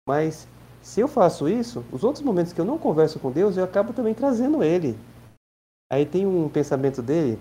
[0.08, 0.48] Mas
[0.82, 3.94] se eu faço isso, os outros momentos que eu não converso com Deus, eu acabo
[3.94, 4.98] também trazendo Ele.
[5.92, 7.38] Aí tem um pensamento dele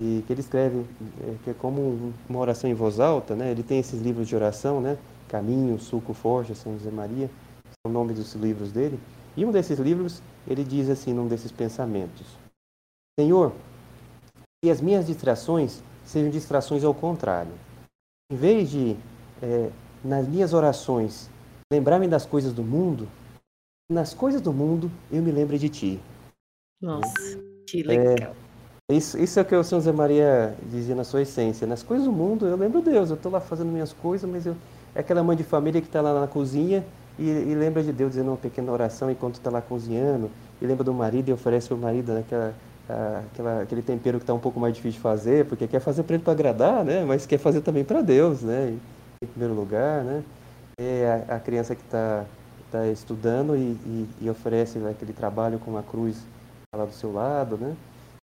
[0.00, 0.84] que, ele escreve
[1.22, 3.50] é, que é como uma oração em voz alta, né?
[3.50, 4.98] Ele tem esses livros de oração, né?
[5.28, 7.30] Caminho, Suco Forte, São José Maria,
[7.84, 8.98] são nomes dos livros dele.
[9.36, 12.26] E um desses livros, ele diz assim, num desses pensamentos:
[13.18, 13.52] Senhor,
[14.62, 17.52] que as minhas distrações sejam distrações ao contrário.
[18.30, 18.96] Em vez de,
[19.42, 19.70] é,
[20.04, 21.30] nas minhas orações,
[21.72, 23.08] lembrar-me das coisas do mundo,
[23.90, 26.00] nas coisas do mundo eu me lembro de ti.
[26.80, 27.12] Nossa,
[27.66, 28.34] que legal.
[28.90, 31.66] É, isso, isso é o que o São José Maria dizia na sua essência.
[31.66, 34.56] Nas coisas do mundo eu lembro Deus, eu estou lá fazendo minhas coisas, mas eu,
[34.94, 36.84] é aquela mãe de família que está lá na cozinha
[37.18, 40.30] e, e, lembra de Deus dizendo uma pequena oração enquanto está lá cozinhando,
[40.62, 42.12] e lembra do marido e oferece ao marido
[42.88, 46.02] naquela aquela, aquele tempero que está um pouco mais difícil de fazer, porque quer fazer
[46.02, 47.04] para ele para agradar, né?
[47.04, 48.76] Mas quer fazer também para Deus, né?
[49.22, 50.22] Em primeiro lugar, né?
[50.80, 52.24] É a, a criança que está
[52.70, 56.18] tá estudando e, e, e, oferece né, aquele trabalho com uma cruz
[56.74, 57.74] lá do seu lado, né?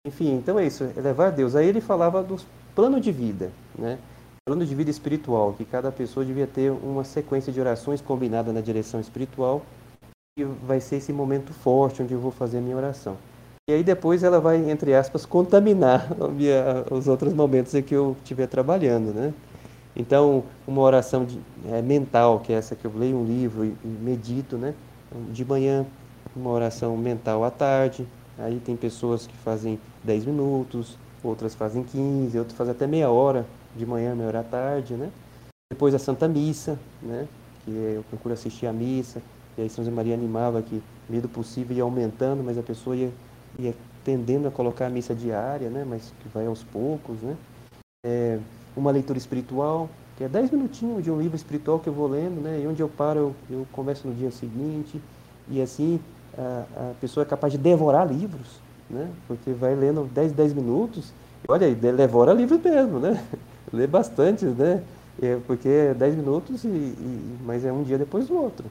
[0.07, 1.57] Enfim, então é isso, é levar a Deus.
[1.57, 2.37] Aí ele falava do
[2.75, 3.99] plano de vida, né?
[4.47, 8.61] Plano de vida espiritual, que cada pessoa devia ter uma sequência de orações combinada na
[8.61, 9.63] direção espiritual,
[10.39, 13.17] e vai ser esse momento forte onde eu vou fazer a minha oração.
[13.67, 16.07] E aí depois ela vai, entre aspas, contaminar
[16.93, 19.33] os outros momentos em que eu estiver trabalhando, né?
[19.97, 21.41] Então, uma oração de,
[21.71, 24.75] é, mental, que é essa que eu leio um livro e, medito, né?
[25.33, 25.87] De manhã,
[26.37, 28.07] uma oração mental à tarde.
[28.39, 33.47] Aí tem pessoas que fazem 10 minutos, outras fazem 15, outras fazem até meia hora
[33.75, 35.11] de manhã, meia hora à tarde, né?
[35.73, 37.27] Depois a Santa Missa, né?
[37.65, 39.23] Que eu procuro assistir a missa.
[39.57, 43.11] E aí São José Maria animava que, medo possível, ia aumentando, mas a pessoa ia
[43.59, 43.75] e é
[44.05, 47.37] tendendo a colocar a missa diária, né, mas que vai aos poucos, né?
[48.05, 48.39] É,
[48.77, 52.41] uma leitura espiritual, que é 10 minutinhos de um livro espiritual que eu vou lendo,
[52.41, 52.61] né?
[52.63, 55.01] E onde eu paro, eu, eu começo no dia seguinte,
[55.49, 55.99] e assim
[56.37, 59.11] a, a pessoa é capaz de devorar livros, né?
[59.27, 61.13] Porque vai lendo 10, 10 minutos,
[61.49, 63.25] e olha devora livros mesmo, né?
[63.73, 64.83] Lê bastante, né?
[65.23, 68.67] É, porque é 10 minutos, e, e, mas é um dia depois do outro.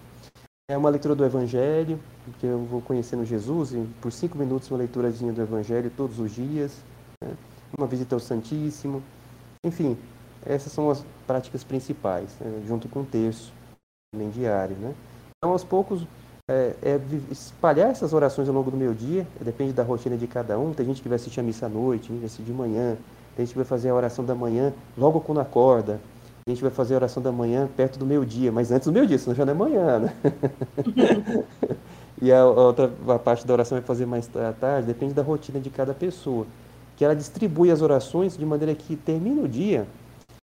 [0.70, 2.00] É uma leitura do Evangelho,
[2.40, 6.32] que eu vou conhecendo Jesus, e por cinco minutos uma leiturazinha do Evangelho todos os
[6.32, 6.82] dias,
[7.22, 7.34] né?
[7.78, 9.04] uma visita ao Santíssimo.
[9.66, 9.98] Enfim,
[10.46, 12.64] essas são as práticas principais, né?
[12.66, 13.52] junto com o terço,
[14.14, 14.78] também diário.
[14.78, 14.96] Né?
[15.38, 16.08] Então, aos poucos,
[16.50, 20.58] é, é, espalhar essas orações ao longo do meu dia, depende da rotina de cada
[20.58, 20.74] um.
[20.74, 22.96] Tem gente que vai assistir a missa à noite, vai assistir de manhã,
[23.36, 26.00] tem gente que vai fazer a oração da manhã logo quando acorda,
[26.46, 29.18] a gente vai fazer a oração da manhã perto do meio-dia, mas antes do meio-dia,
[29.18, 30.14] senão já não é manhã, né?
[32.22, 34.28] e a, outra a parte da oração vai fazer mais
[34.60, 36.46] tarde, depende da rotina de cada pessoa.
[36.98, 39.88] Que ela distribui as orações de maneira que termina o dia,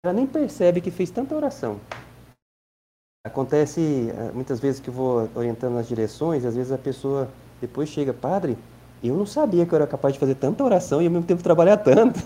[0.04, 1.80] ela nem percebe que fez tanta oração.
[3.24, 3.80] Acontece
[4.10, 7.28] eh, muitas vezes que eu vou orientando nas direções, e às vezes a pessoa
[7.60, 8.56] depois chega, padre,
[9.02, 11.42] eu não sabia que eu era capaz de fazer tanta oração e ao mesmo tempo
[11.42, 12.20] trabalhar tanto.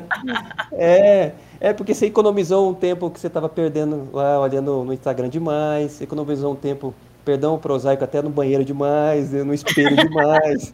[0.72, 5.28] é, é porque você economizou um tempo que você estava perdendo lá olhando no Instagram
[5.28, 10.72] demais, economizou um tempo perdão prosaico até no banheiro demais, no espelho demais.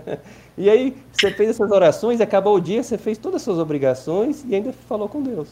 [0.58, 4.44] e aí você fez essas orações, acabou o dia, você fez todas as suas obrigações
[4.48, 5.48] e ainda falou com Deus.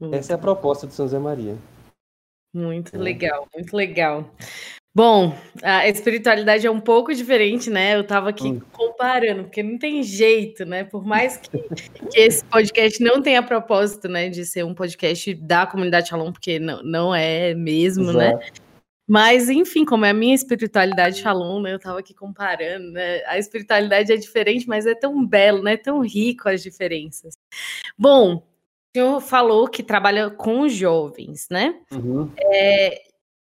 [0.00, 1.56] Muito Essa é a proposta de São José Maria.
[2.54, 2.98] Muito é.
[2.98, 4.24] legal, muito legal.
[4.94, 7.96] Bom, a espiritualidade é um pouco diferente, né?
[7.96, 8.60] Eu estava aqui hum.
[8.70, 10.84] comparando, porque não tem jeito, né?
[10.84, 15.66] Por mais que, que, esse podcast não tenha propósito, né, de ser um podcast da
[15.66, 18.28] comunidade Shalom, porque não, não é mesmo, né?
[18.28, 18.38] Exato.
[18.38, 18.64] né?
[19.06, 21.72] Mas, enfim, como é a minha espiritualidade Shalom, né?
[21.72, 23.20] Eu estava aqui comparando, né?
[23.26, 25.76] A espiritualidade é diferente, mas é tão belo, né?
[25.76, 27.36] Tão rico as diferenças.
[27.98, 28.42] Bom, o
[28.96, 31.80] senhor falou que trabalha com jovens, né?
[31.90, 32.30] Uhum.
[32.38, 33.02] É,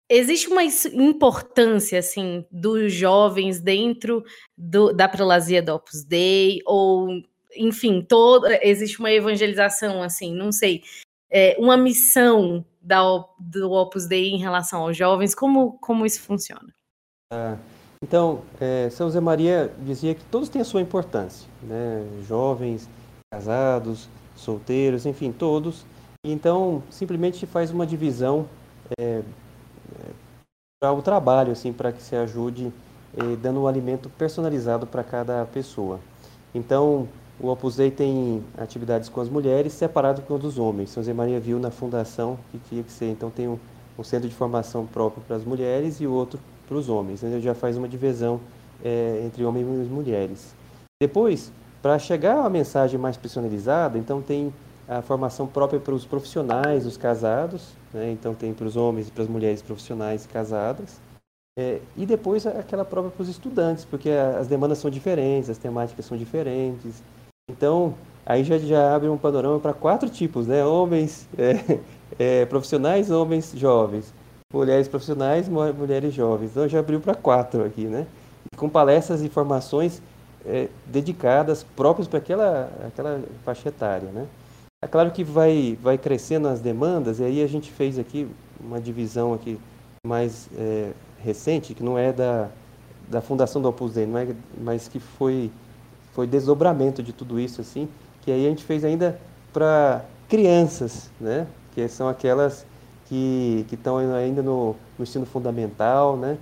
[0.09, 4.23] Existe uma importância, assim, dos jovens dentro
[4.57, 7.21] do, da prelazia do Opus Dei, ou,
[7.55, 10.81] enfim, todo, existe uma evangelização, assim, não sei,
[11.29, 13.01] é, uma missão da,
[13.39, 16.73] do Opus Dei em relação aos jovens, como, como isso funciona?
[17.31, 17.57] Ah,
[18.03, 22.03] então, é, São José Maria dizia que todos têm a sua importância, né?
[22.27, 22.89] jovens,
[23.31, 25.85] casados, solteiros, enfim, todos.
[26.25, 28.49] Então, simplesmente faz uma divisão
[28.99, 29.21] é,
[30.79, 32.71] para o trabalho, assim, para que se ajude
[33.17, 35.99] eh, dando um alimento personalizado para cada pessoa.
[36.53, 37.07] Então,
[37.39, 40.89] o Opus Dei tem atividades com as mulheres separado com os homens.
[40.89, 43.09] São Zé Maria viu na fundação que tinha que ser.
[43.09, 43.59] Então, tem um,
[43.97, 47.23] um centro de formação próprio para as mulheres e outro para os homens.
[47.23, 48.39] Ele já faz uma divisão
[48.83, 50.55] eh, entre homens e mulheres.
[51.01, 54.53] Depois, para chegar uma mensagem mais personalizada, então tem
[54.87, 58.11] a formação própria para os profissionais, os casados, né?
[58.11, 60.99] então tem para os homens e para as mulheres profissionais casadas,
[61.59, 66.05] é, e depois aquela própria para os estudantes, porque as demandas são diferentes, as temáticas
[66.05, 67.03] são diferentes.
[67.51, 70.65] Então, aí já, já abre um panorama para quatro tipos, né?
[70.65, 71.79] Homens é,
[72.17, 74.13] é, profissionais, homens jovens.
[74.53, 76.51] Mulheres profissionais, mulheres jovens.
[76.51, 78.07] Então, já abriu para quatro aqui, né?
[78.55, 80.01] Com palestras e formações
[80.45, 84.27] é, dedicadas, próprias para aquela, aquela faixa etária, né?
[84.81, 88.25] É claro que vai, vai crescendo as demandas, e aí a gente fez aqui
[88.61, 89.59] uma divisão aqui
[90.07, 92.47] mais é, recente, que não é da,
[93.09, 95.51] da fundação do Opus Dei, é, mas que foi,
[96.13, 97.89] foi desdobramento de tudo isso, assim,
[98.21, 99.19] que aí a gente fez ainda
[99.51, 101.45] para crianças, né?
[101.73, 102.65] que são aquelas
[103.07, 106.37] que estão ainda no, no ensino fundamental, né?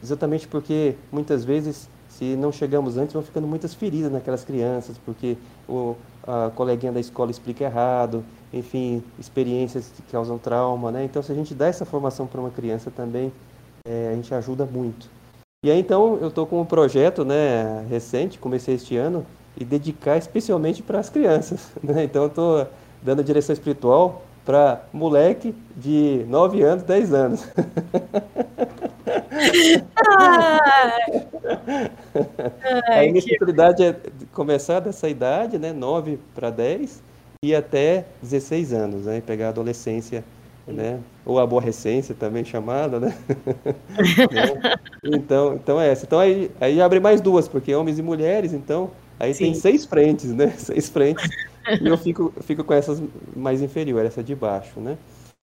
[0.00, 5.36] exatamente porque muitas vezes se não chegamos antes, vão ficando muitas feridas naquelas crianças, porque
[5.66, 5.96] o,
[6.26, 11.04] a coleguinha da escola explica errado, enfim, experiências que causam trauma, né?
[11.04, 13.32] Então, se a gente dá essa formação para uma criança também,
[13.86, 15.08] é, a gente ajuda muito.
[15.64, 19.24] E aí, então, eu estou com um projeto, né, recente, comecei este ano,
[19.56, 22.04] e dedicar especialmente para as crianças, né?
[22.04, 22.66] Então, estou
[23.02, 27.48] dando direção espiritual para moleque de 9 anos, 10 anos.
[30.08, 31.22] Ai.
[32.88, 33.84] Ai, a necessidade que...
[33.84, 33.96] é
[34.32, 37.02] começar dessa idade, né, 9 para 10,
[37.44, 40.24] e até 16 anos, né, pegar a adolescência,
[40.66, 43.16] né, ou a aborrecência também chamada, né?
[44.30, 44.78] né?
[45.04, 46.04] então, então é essa.
[46.04, 49.44] Então aí, aí abre mais duas, porque homens e mulheres, então aí Sim.
[49.44, 50.50] tem seis frentes, né?
[50.58, 51.28] Seis frentes.
[51.80, 53.02] e eu fico, fico com essas
[53.34, 54.96] mais inferiores, essa de baixo, né?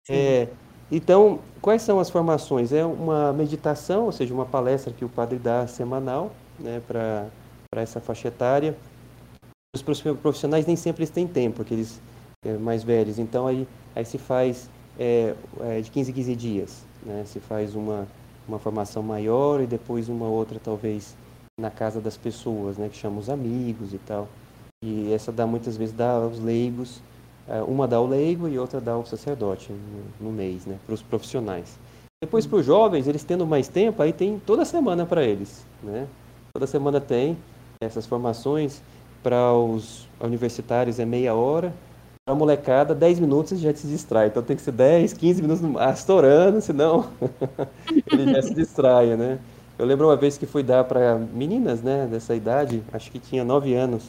[0.08, 0.48] É,
[0.94, 2.70] então, quais são as formações?
[2.70, 6.30] É uma meditação, ou seja, uma palestra que o padre dá semanal
[6.60, 7.30] né, para
[7.76, 8.76] essa faixa etária.
[9.74, 11.98] Os profissionais nem sempre têm tempo, aqueles
[12.44, 13.18] é, mais velhos.
[13.18, 13.66] Então, aí,
[13.96, 14.68] aí se faz
[14.98, 16.84] é, é, de 15 em 15 dias.
[17.02, 17.24] Né?
[17.24, 18.06] Se faz uma,
[18.46, 21.16] uma formação maior e depois uma outra, talvez,
[21.58, 22.90] na casa das pessoas, né?
[22.90, 24.28] que chamam os amigos e tal.
[24.84, 27.00] E essa dá muitas vezes dá aos leigos
[27.66, 29.72] uma dá ao leigo e outra dá ao sacerdote
[30.20, 31.78] no, mês, né, para os profissionais.
[32.22, 35.66] Depois, para os jovens, eles tendo mais tempo, aí tem toda semana para eles.
[35.82, 36.06] Né?
[36.54, 37.36] Toda semana tem
[37.82, 38.80] essas formações.
[39.24, 41.74] Para os universitários é meia hora.
[42.24, 44.28] Para a molecada, 10 minutos já se distrai.
[44.28, 47.10] Então tem que ser 10, 15 minutos estourando, senão
[48.12, 49.40] ele já se distrai, né?
[49.76, 53.42] Eu lembro uma vez que fui dar para meninas, né, dessa idade, acho que tinha
[53.42, 54.04] 9 anos,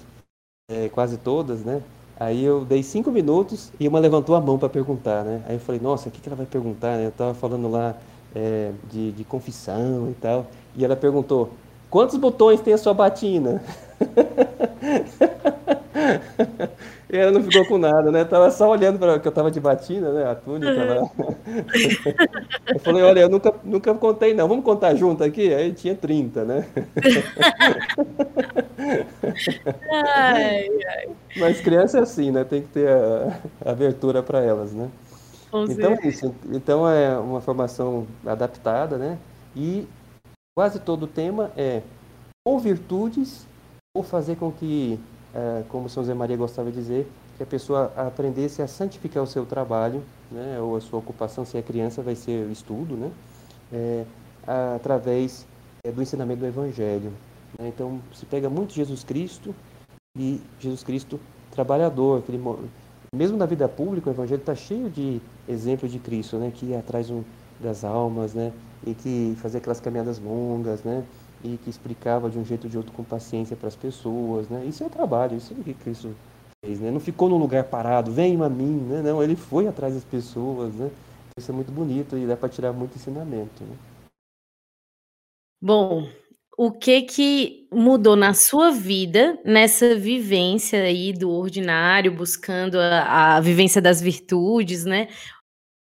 [0.69, 1.81] é, quase todas, né?
[2.23, 5.41] Aí eu dei cinco minutos e uma levantou a mão para perguntar, né?
[5.45, 6.95] Aí eu falei, nossa, o que, que ela vai perguntar?
[6.95, 7.05] Né?
[7.05, 7.97] Eu estava falando lá
[8.33, 10.47] é, de, de confissão e tal.
[10.73, 11.49] E ela perguntou,
[11.89, 13.61] quantos botões tem a sua batina?
[17.13, 18.25] E ela não ficou com nada, né?
[18.25, 20.31] Tava só olhando para que eu tava de batina, né?
[20.31, 21.11] A túnica lá.
[22.73, 24.47] eu falei, olha, eu nunca, nunca contei, não.
[24.47, 25.53] Vamos contar junto aqui?
[25.53, 26.67] Aí tinha 30, né?
[29.91, 31.09] ai, ai.
[31.37, 32.43] Mas criança é assim, né?
[32.43, 34.89] Tem que ter a, a abertura para elas, né?
[35.69, 36.33] então é isso.
[36.51, 39.19] Então é uma formação adaptada, né?
[39.55, 39.87] E
[40.57, 41.83] quase todo o tema é
[42.43, 43.45] ou virtudes
[43.95, 44.99] ou fazer com que,
[45.69, 49.45] como São José Maria gostava de dizer, que a pessoa aprendesse a santificar o seu
[49.45, 50.59] trabalho, né?
[50.59, 53.11] Ou a sua ocupação, se é criança, vai ser o estudo, né?
[53.71, 54.05] É,
[54.75, 55.45] através
[55.83, 57.11] é, do ensinamento do Evangelho.
[57.57, 57.67] Né?
[57.67, 59.53] Então se pega muito Jesus Cristo
[60.17, 61.19] e Jesus Cristo
[61.51, 62.39] trabalhador, aquele
[63.15, 66.51] mesmo na vida pública, o Evangelho está cheio de exemplos de Cristo, né?
[66.53, 67.23] Que atrás um,
[67.59, 68.51] das almas, né?
[68.85, 71.03] E que fazia aquelas caminhadas longas, né?
[71.43, 74.65] E que explicava de um jeito ou de outro com paciência para as pessoas, né?
[74.65, 76.15] Isso é trabalho, isso é o que Cristo
[76.63, 76.89] fez, né?
[76.89, 79.01] Não ficou num lugar parado, vem a mim, né?
[79.01, 80.89] Não, ele foi atrás das pessoas, né?
[81.37, 83.75] Isso é muito bonito e dá para tirar muito ensinamento, né?
[85.61, 86.07] Bom,
[86.57, 93.39] o que que mudou na sua vida, nessa vivência aí do ordinário, buscando a, a
[93.39, 95.07] vivência das virtudes, né?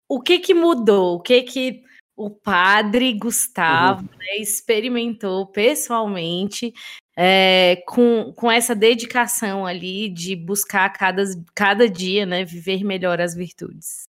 [0.08, 1.16] O que que mudou?
[1.16, 1.82] O que que
[2.20, 4.18] o padre Gustavo uhum.
[4.18, 6.74] né, experimentou pessoalmente
[7.16, 13.34] é, com, com essa dedicação ali de buscar cada, cada dia, né, viver melhor as
[13.34, 14.02] virtudes.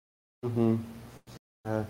[0.44, 0.80] Uhum.
[1.68, 1.84] É.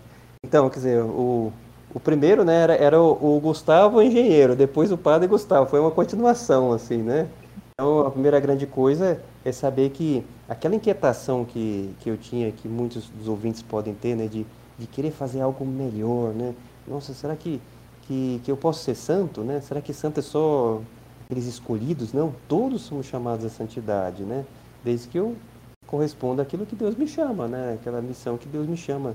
[0.44, 1.50] Então, quer dizer, o,
[1.94, 5.80] o primeiro, né, era, era o, o, Gustavo o engenheiro, depois o padre Gustavo, foi
[5.80, 7.30] uma continuação, assim, né?
[7.72, 12.68] Então, a primeira grande coisa é saber que aquela inquietação que, que eu tinha, que
[12.68, 14.44] muitos dos ouvintes podem ter, né, de,
[14.80, 16.54] de querer fazer algo melhor, né?
[16.88, 17.60] Nossa, será que,
[18.02, 19.60] que, que eu posso ser santo, né?
[19.60, 20.80] Será que santo é só
[21.26, 22.12] aqueles escolhidos?
[22.12, 24.44] Não, todos somos chamados à santidade, né?
[24.82, 25.36] Desde que eu
[25.86, 27.74] corresponda àquilo que Deus me chama, né?
[27.74, 29.14] Aquela missão que Deus me chama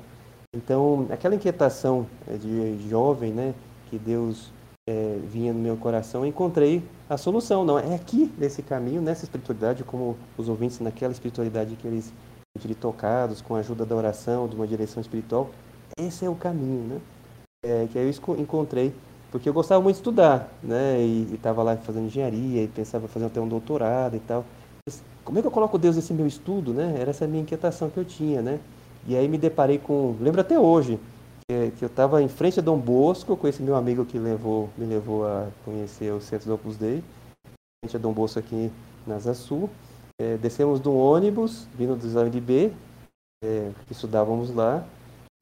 [0.56, 3.54] então, aquela inquietação é, de jovem, né,
[3.90, 4.54] que Deus
[4.88, 7.66] é, vinha no meu coração, encontrei a solução.
[7.66, 12.14] Não, é aqui, nesse caminho, nessa espiritualidade, como os ouvintes naquela espiritualidade que eles
[12.56, 15.50] sentirem tocados, com a ajuda da oração, de uma direção espiritual,
[15.98, 17.02] esse é o caminho, né?
[17.66, 18.94] É, que aí eu encontrei,
[19.32, 21.00] porque eu gostava muito de estudar, né?
[21.00, 24.46] E estava lá fazendo engenharia, e pensava fazer até um doutorado e tal.
[24.88, 26.96] Mas como é que eu coloco Deus nesse meu estudo, né?
[26.98, 28.60] Era essa minha inquietação que eu tinha, né?
[29.08, 31.00] E aí me deparei com, lembro até hoje,
[31.48, 34.70] que, que eu estava em frente a Dom Bosco, com esse meu amigo que levou,
[34.78, 38.72] me levou a conhecer o centro do Opus Dei, em frente a Dom Bosco aqui
[39.06, 39.70] na Asa Sul.
[40.22, 42.72] É, descemos do ônibus, vindo do exame de B,
[43.44, 44.86] é, estudávamos lá,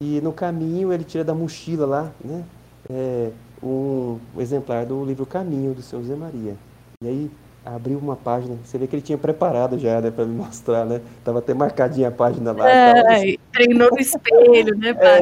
[0.02, 2.44] e no caminho ele tira da mochila lá, né,
[2.90, 3.30] é,
[3.62, 6.56] um, um exemplar do livro Caminho, do seu Zé Maria.
[7.02, 7.30] E aí
[7.64, 11.00] abriu uma página, você vê que ele tinha preparado já, né, para me mostrar, né?
[11.24, 12.68] Tava até marcadinha a página lá.
[12.68, 15.20] É, treinou no espelho, né, pai?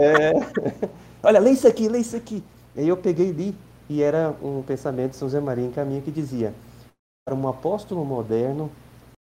[0.00, 0.30] É.
[0.30, 0.88] é.
[1.22, 2.42] Olha, lê isso aqui, lê isso aqui.
[2.76, 3.54] Aí eu peguei e li,
[3.88, 6.54] e era um pensamento de São José Maria em caminho que dizia:
[7.24, 8.70] para um apóstolo moderno,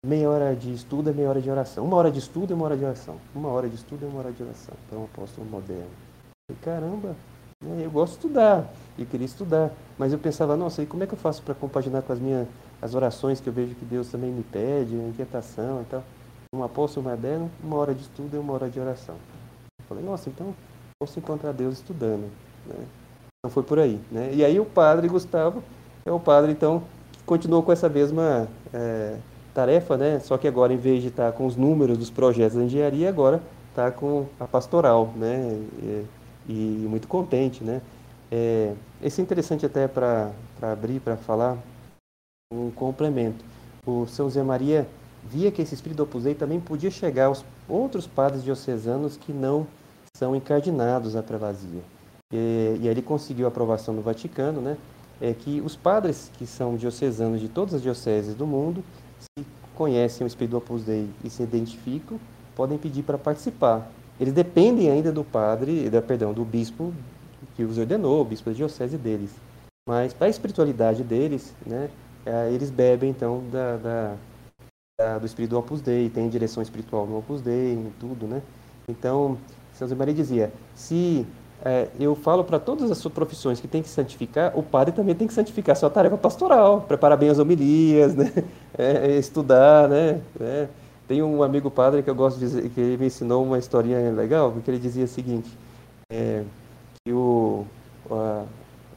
[0.04, 1.86] meia hora de estudo é meia hora de oração.
[1.86, 3.18] Uma hora de estudo é uma hora de oração.
[3.36, 5.91] Uma hora de estudo é uma hora de oração para um apóstolo moderno.
[6.52, 7.16] E caramba,
[7.64, 9.72] né, eu gosto de estudar e queria estudar.
[9.99, 12.47] Mas eu pensava, nossa, e como é que eu faço para compaginar com as minhas
[12.82, 16.04] as orações que eu vejo que Deus também me pede, a inquietação e tal.
[16.54, 19.16] Um apóstolo moderno, uma hora de estudo e uma hora de oração.
[19.80, 20.56] Eu falei, nossa, então
[20.99, 22.30] posso encontrar Deus estudando.
[22.66, 22.86] Né?
[23.38, 24.02] Então foi por aí.
[24.12, 24.32] Né?
[24.34, 25.64] E aí o padre Gustavo
[26.04, 26.84] é o padre, então,
[27.26, 29.16] continuou com essa mesma é,
[29.54, 30.20] tarefa, né?
[30.20, 33.42] Só que agora, em vez de estar com os números dos projetos da engenharia, agora
[33.70, 35.60] está com a pastoral, né?
[35.82, 36.06] E,
[36.50, 37.82] e muito contente, né?
[38.32, 41.58] É, esse é interessante até para abrir, para falar,
[42.54, 43.44] um complemento.
[43.86, 44.88] O São Zé Maria
[45.24, 49.32] via que esse espírito do Opus Dei também podia chegar aos outros padres diocesanos que
[49.32, 49.68] não
[50.16, 51.82] são encardinados à prelazia.
[52.34, 54.78] E, e aí ele conseguiu a aprovação do Vaticano, né?
[55.22, 58.84] É que os padres que são diocesanos de todas as dioceses do mundo,
[59.20, 59.46] se
[59.76, 62.20] conhecem o espírito do Opus Dei e se identificam,
[62.56, 63.90] podem pedir para participar.
[64.20, 66.94] Eles dependem ainda do padre, da, perdão, do bispo
[67.56, 69.32] que os ordenou, o bispo da diocese deles.
[69.88, 71.90] Mas para a espiritualidade deles, né,
[72.26, 74.16] é, eles bebem então da, da,
[75.00, 78.42] da, do espírito do Opus Dei, tem direção espiritual no Opus Dei, tudo, né?
[78.88, 79.38] Então,
[79.74, 81.26] São José Maria dizia, se
[81.64, 85.14] é, eu falo para todas as suas profissões que tem que santificar, o padre também
[85.14, 88.32] tem que santificar sua tarefa pastoral, preparar bem as homilias, né?
[88.78, 90.22] É, estudar, né?
[90.39, 90.68] É.
[91.07, 94.12] Tem um amigo padre que eu gosto de dizer, que ele me ensinou uma historinha
[94.12, 95.49] legal, porque ele dizia o seguinte,
[96.12, 96.43] é,
[97.03, 97.66] que o,
[98.09, 98.43] a,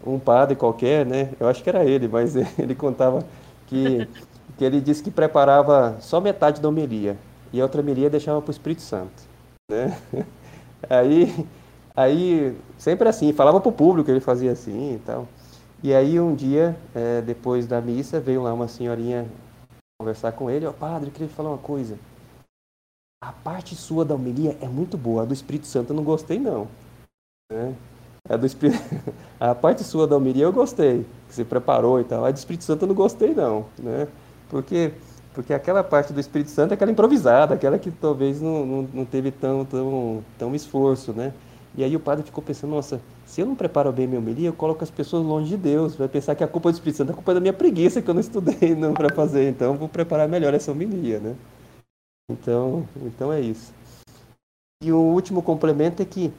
[0.06, 1.30] um padre qualquer, né?
[1.38, 3.24] Eu acho que era ele, mas ele contava
[3.66, 4.08] que,
[4.56, 7.16] que ele disse que preparava só metade da homilia
[7.52, 9.22] e a outra homilia deixava para o Espírito Santo,
[9.70, 9.98] né?
[10.88, 11.46] Aí,
[11.96, 15.28] aí sempre assim, falava para o público, ele fazia assim e tal.
[15.82, 19.26] E aí um dia, é, depois da missa, veio lá uma senhorinha
[19.98, 21.98] conversar com ele, ó, oh, padre, eu queria falar uma coisa.
[23.22, 26.38] a parte sua da homilia é muito boa, a do Espírito Santo eu não gostei
[26.38, 26.68] não.
[27.50, 27.74] Né?
[28.28, 28.82] A, do Espírito...
[29.38, 32.24] a parte sua da homilia eu gostei, que você preparou e tal.
[32.24, 34.08] A do Espírito Santo eu não gostei não, né?
[34.48, 34.92] Porque,
[35.32, 39.04] porque aquela parte do Espírito Santo é aquela improvisada, aquela que talvez não, não, não
[39.04, 41.32] teve tão, tão, tão esforço, né?
[41.76, 44.52] E aí o padre ficou pensando, nossa, se eu não preparo bem minha homilia, eu
[44.52, 45.96] coloco as pessoas longe de Deus.
[45.96, 48.08] Vai pensar que a culpa do Espírito Santo é a culpa da minha preguiça que
[48.08, 49.48] eu não estudei não para fazer.
[49.48, 51.34] Então vou preparar melhor essa homilia, né?
[52.30, 53.72] Então, então é isso.
[54.82, 56.32] E o último complemento é que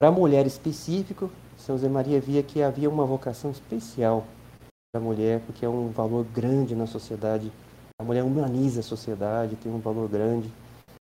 [0.00, 4.26] para a mulher específico, São José Maria via que havia uma vocação especial
[4.92, 7.52] para a mulher, porque é um valor grande na sociedade.
[8.00, 10.52] A mulher humaniza a sociedade, tem um valor grande.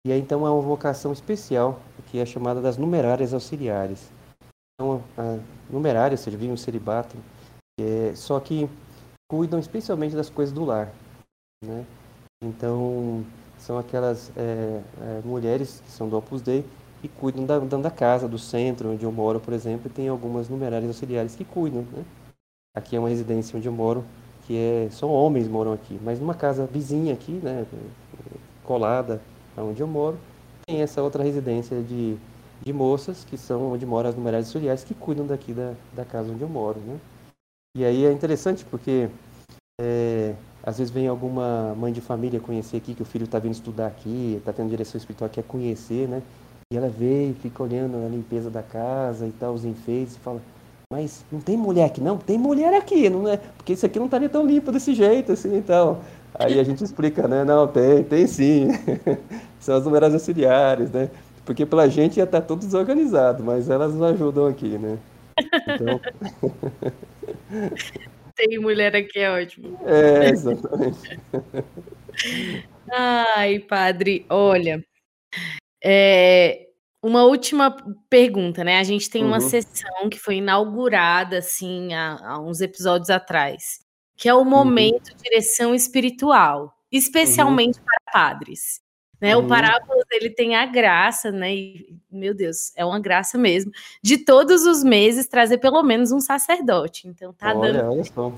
[0.08, 4.12] E aí, então, há uma vocação especial, que é chamada das numerárias auxiliares.
[4.76, 5.40] Então, a
[5.70, 7.16] numerárias, serviam um celibato,
[7.80, 8.70] é, só que
[9.30, 10.92] cuidam especialmente das coisas do lar.
[11.64, 11.86] Né?
[12.44, 13.26] Então,
[13.58, 16.66] são aquelas é, é, mulheres que são do Opus Dei
[17.04, 20.50] e cuidam da, da casa, do centro onde eu moro, por exemplo, e tem algumas
[20.50, 21.82] numerárias auxiliares que cuidam.
[21.92, 22.04] Né?
[22.76, 24.04] Aqui é uma residência onde eu moro,
[24.48, 27.66] que é só homens moram aqui, mas numa casa vizinha aqui, né,
[28.64, 29.22] colada
[29.58, 30.18] onde eu moro,
[30.70, 32.16] tem essa outra residência de,
[32.62, 36.32] de moças, que são onde moram as numerárias auxiliares, que cuidam daqui da, da casa
[36.32, 36.80] onde eu moro.
[36.80, 37.00] Né?
[37.76, 39.10] E aí é interessante porque
[39.82, 43.54] é, às vezes vem alguma mãe de família conhecer aqui, que o filho está vindo
[43.54, 46.22] estudar aqui, está tendo direção espiritual, quer conhecer, né?
[46.72, 50.20] E ela vê e fica olhando a limpeza da casa e tal, os enfeites, e
[50.20, 50.40] fala,
[50.92, 52.18] mas não tem mulher aqui não?
[52.18, 53.38] Tem mulher aqui, não é?
[53.38, 56.00] Porque isso aqui não estaria tão limpo desse jeito, assim, então.
[56.36, 57.44] Aí a gente explica, né?
[57.44, 58.68] Não, tem, tem sim.
[59.60, 61.10] São as numerais auxiliares, né?
[61.46, 64.98] Porque pela gente ia estar tudo desorganizado, mas elas nos ajudam aqui, né?
[65.68, 66.00] Então...
[68.36, 69.80] tem mulher aqui é ótimo.
[69.86, 71.20] É, exatamente.
[72.92, 74.84] Ai, padre, olha,
[75.84, 76.68] é,
[77.02, 77.76] uma última
[78.10, 78.80] pergunta, né?
[78.80, 79.50] A gente tem uma uhum.
[79.50, 83.80] sessão que foi inaugurada, assim, há, há, uns episódios atrás,
[84.18, 84.46] que é o uhum.
[84.46, 85.18] momento uhum.
[85.24, 87.86] direção espiritual, especialmente uhum.
[87.86, 88.82] para padres.
[89.22, 89.46] Né, uhum.
[89.46, 91.54] O Parábolas ele tem a graça, né?
[91.54, 96.22] E, meu Deus, é uma graça mesmo, de todos os meses trazer pelo menos um
[96.22, 97.08] sacerdote.
[97.08, 97.92] Então tá olha, dando.
[97.92, 98.34] Olha só.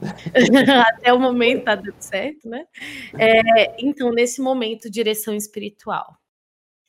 [0.96, 2.66] Até o momento tá dando certo, né?
[3.18, 6.16] É, então, nesse momento, direção espiritual.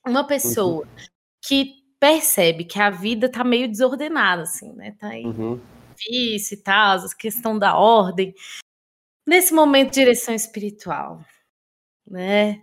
[0.05, 1.05] Uma pessoa uhum.
[1.41, 4.95] que percebe que a vida tá meio desordenada, assim, né?
[4.99, 5.59] Tá aí uhum.
[5.95, 8.33] difícil e tal, a questão da ordem.
[9.27, 11.19] Nesse momento, direção espiritual,
[12.07, 12.61] né?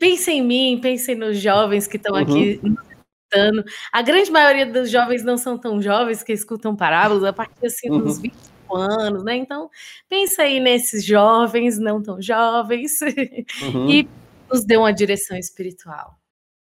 [0.00, 2.22] Pensem em mim, pensem nos jovens que estão uhum.
[2.22, 3.64] aqui escutando.
[3.92, 7.88] A grande maioria dos jovens não são tão jovens que escutam parábolas a partir assim,
[7.88, 8.00] uhum.
[8.00, 9.36] dos 25 anos, né?
[9.36, 9.70] Então,
[10.08, 12.98] pensa aí nesses jovens, não tão jovens,
[13.62, 13.88] uhum.
[13.88, 14.08] e
[14.50, 16.16] nos dê uma direção espiritual.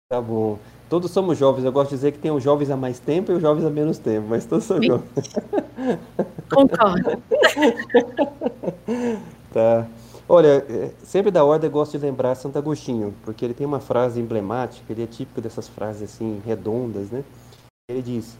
[0.09, 0.59] Tá bom.
[0.89, 1.63] Todos somos jovens.
[1.63, 3.69] Eu gosto de dizer que tem os jovens há mais tempo e os jovens há
[3.69, 5.07] menos tempo, mas todos são jovens.
[6.53, 7.23] Concordo.
[9.53, 9.88] tá.
[10.28, 13.82] Olha, é, sempre da ordem eu gosto de lembrar Santo Agostinho, porque ele tem uma
[13.82, 17.24] frase emblemática, ele é típico dessas frases assim, redondas, né?
[17.89, 18.38] Ele diz,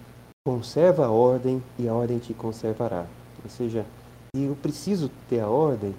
[0.48, 3.06] conserva a ordem e a ordem te conservará.
[3.44, 3.86] Ou seja,
[4.34, 5.94] eu preciso ter a ordem,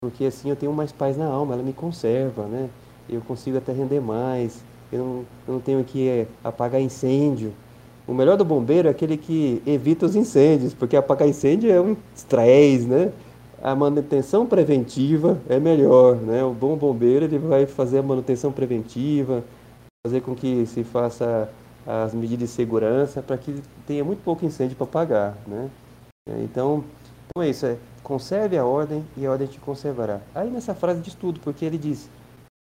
[0.00, 2.70] porque assim eu tenho mais paz na alma, ela me conserva, né?
[3.06, 7.52] Eu consigo até render mais, eu não, eu não tenho que é, apagar incêndio.
[8.06, 11.94] O melhor do bombeiro é aquele que evita os incêndios, porque apagar incêndio é um
[12.14, 13.12] estresse, né?
[13.66, 16.44] A manutenção preventiva é melhor, né?
[16.44, 19.42] O bom bombeiro ele vai fazer a manutenção preventiva,
[20.06, 21.50] fazer com que se faça
[21.84, 25.68] as medidas de segurança para que tenha muito pouco incêndio para apagar, né?
[26.44, 26.84] Então,
[27.26, 30.20] então é isso, é conserve a ordem e a ordem te conservará.
[30.32, 32.08] Aí nessa frase diz tudo, porque ele diz,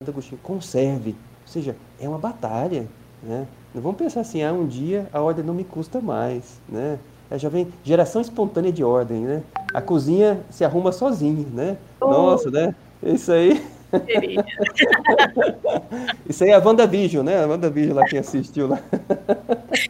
[0.01, 2.88] Santo Agostinho, conserve, ou seja, é uma batalha,
[3.22, 3.45] né?
[3.76, 6.97] Não vamos pensar assim, ah, um dia a ordem não me custa mais, né?
[7.30, 9.43] É, já vem geração espontânea de ordem, né?
[9.74, 11.78] A cozinha se arruma sozinha, né?
[11.99, 12.07] Oh.
[12.07, 12.76] Nossa, né?
[13.01, 13.65] Isso aí.
[16.28, 17.43] Isso aí é a WandaVision, né?
[17.43, 18.80] A WandaVision lá quem assistiu lá.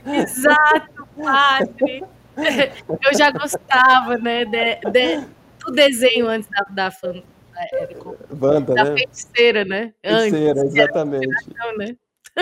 [0.05, 2.03] Exato, padre.
[2.37, 4.45] Eu já gostava, né?
[4.45, 5.25] De, de,
[5.65, 7.23] do desenho antes da, da, da,
[8.41, 8.95] Wanda, da né?
[8.95, 9.93] feiticeira, né?
[10.01, 11.27] Feiticeira, antes, exatamente.
[11.77, 11.95] Né?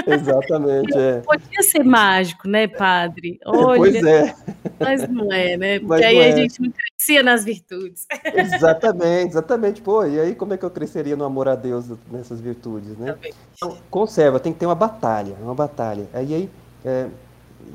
[0.07, 1.19] Exatamente, é.
[1.19, 3.39] Podia ser mágico, né, padre?
[3.45, 4.35] Olha, pois é.
[4.79, 5.79] Mas não é, né?
[5.83, 6.31] Porque aí é.
[6.31, 8.07] a gente não crescia nas virtudes.
[8.33, 9.81] Exatamente, exatamente.
[9.81, 13.17] Pô, e aí como é que eu cresceria no amor a Deus nessas virtudes, né?
[13.53, 16.07] Então, conserva, tem que ter uma batalha, uma batalha.
[16.13, 16.49] Aí, aí
[16.85, 17.07] é,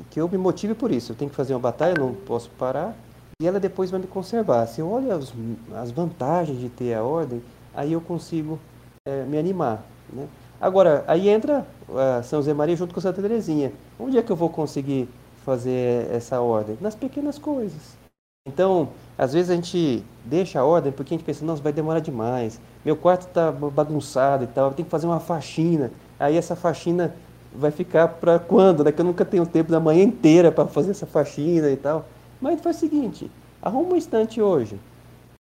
[0.09, 1.11] que eu me motive por isso.
[1.11, 2.95] Eu tenho que fazer uma batalha, não posso parar.
[3.39, 4.65] E ela depois vai me conservar.
[4.65, 5.31] Se eu olho as,
[5.75, 7.41] as vantagens de ter a ordem,
[7.75, 8.59] aí eu consigo
[9.07, 10.27] é, me animar, né?
[10.59, 13.71] Agora, aí entra uh, São José Maria junto com Santa Teresinha.
[13.99, 15.07] Onde é que eu vou conseguir
[15.45, 16.77] fazer essa ordem?
[16.81, 17.97] Nas pequenas coisas.
[18.47, 21.99] Então, às vezes a gente deixa a ordem porque a gente pensa, nossa, vai demorar
[21.99, 22.61] demais.
[22.83, 25.91] Meu quarto está bagunçado e tal, tem que fazer uma faxina.
[26.17, 27.13] Aí essa faxina
[27.53, 28.83] vai ficar para quando?
[28.83, 28.91] Né?
[28.91, 32.05] Que eu nunca tenho tempo da manhã inteira para fazer essa faxina e tal.
[32.39, 33.29] Mas faz o seguinte,
[33.61, 34.79] arruma um estante hoje,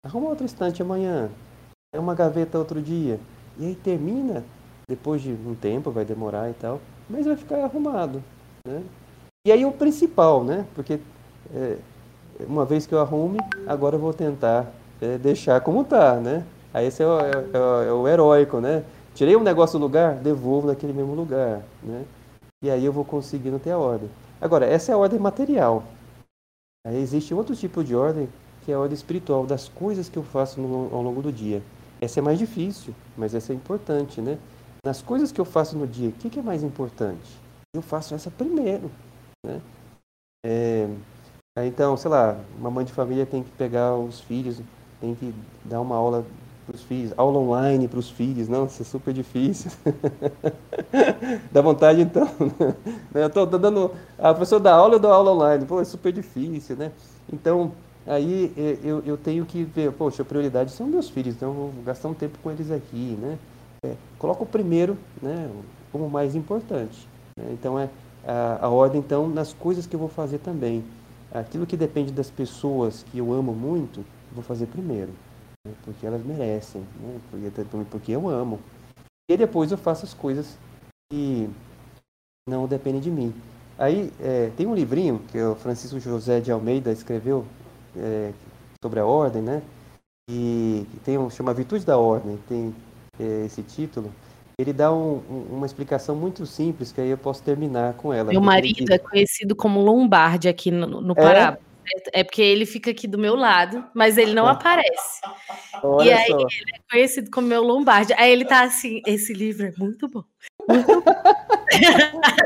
[0.04, 1.30] arruma outro estante amanhã,
[1.96, 3.18] uma gaveta outro dia.
[3.58, 4.44] E aí termina,
[4.88, 8.22] depois de um tempo, vai demorar e tal, mas vai ficar arrumado.
[8.66, 8.82] Né?
[9.46, 10.66] E aí o principal, né?
[10.74, 10.98] Porque
[11.54, 11.76] é,
[12.40, 16.44] uma vez que eu arrume, agora eu vou tentar é, deixar como está, né?
[16.72, 18.84] Aí esse é o, é, é, é o, heróico, né?
[19.14, 22.04] Tirei um negócio do lugar, devolvo naquele mesmo lugar, né?
[22.62, 24.10] E aí eu vou conseguindo ter a ordem.
[24.40, 25.84] Agora, essa é a ordem material.
[26.86, 28.28] Aí existe outro tipo de ordem,
[28.64, 31.62] que é a ordem espiritual, das coisas que eu faço no, ao longo do dia.
[32.00, 34.38] Essa é mais difícil, mas essa é importante, né?
[34.84, 37.40] Nas coisas que eu faço no dia, o que, que é mais importante?
[37.74, 38.90] Eu faço essa primeiro,
[39.44, 39.60] né?
[40.44, 40.86] É,
[41.64, 44.60] então, sei lá, uma mãe de família tem que pegar os filhos,
[45.00, 46.26] tem que dar uma aula
[46.66, 49.70] para os filhos, aula online para os filhos, não, isso é super difícil.
[51.50, 52.28] dá vontade então.
[53.10, 53.22] Né?
[53.22, 53.92] Eu estou dando.
[54.18, 55.64] A professora dá aula, eu dou aula online.
[55.64, 56.92] Pô, é super difícil, né?
[57.32, 57.72] Então,
[58.06, 61.72] aí eu, eu tenho que ver, poxa, a prioridade são meus filhos, então eu vou
[61.84, 63.38] gastar um tempo com eles aqui, né?
[63.84, 65.50] É, coloco o primeiro, né,
[65.92, 67.06] como mais importante.
[67.38, 67.50] Né?
[67.52, 67.90] Então, é
[68.26, 70.82] a, a ordem, então, nas coisas que eu vou fazer também
[71.30, 75.12] aquilo que depende das pessoas que eu amo muito, vou fazer primeiro,
[75.66, 75.74] né?
[75.84, 77.20] porque elas merecem, né?
[77.30, 78.58] porque, porque eu amo.
[79.30, 80.58] E depois eu faço as coisas
[81.10, 81.50] que
[82.48, 83.34] não dependem de mim.
[83.78, 87.44] Aí é, tem um livrinho que o Francisco José de Almeida escreveu
[87.96, 88.32] é,
[88.82, 89.62] sobre a ordem, né?
[90.30, 92.74] E tem um chama Virtude da Ordem, tem
[93.18, 94.12] esse título
[94.58, 98.30] ele dá um, uma explicação muito simples, que aí eu posso terminar com ela.
[98.30, 101.58] Meu marido é conhecido como Lombardi aqui no, no Pará.
[102.12, 102.20] É?
[102.20, 102.24] é?
[102.24, 104.52] porque ele fica aqui do meu lado, mas ele não ah.
[104.52, 105.20] aparece.
[105.82, 106.38] Olha e aí só.
[106.38, 108.12] ele é conhecido como meu Lombardi.
[108.16, 110.22] Aí ele tá assim, esse livro é muito bom.
[110.68, 111.02] Muito bom.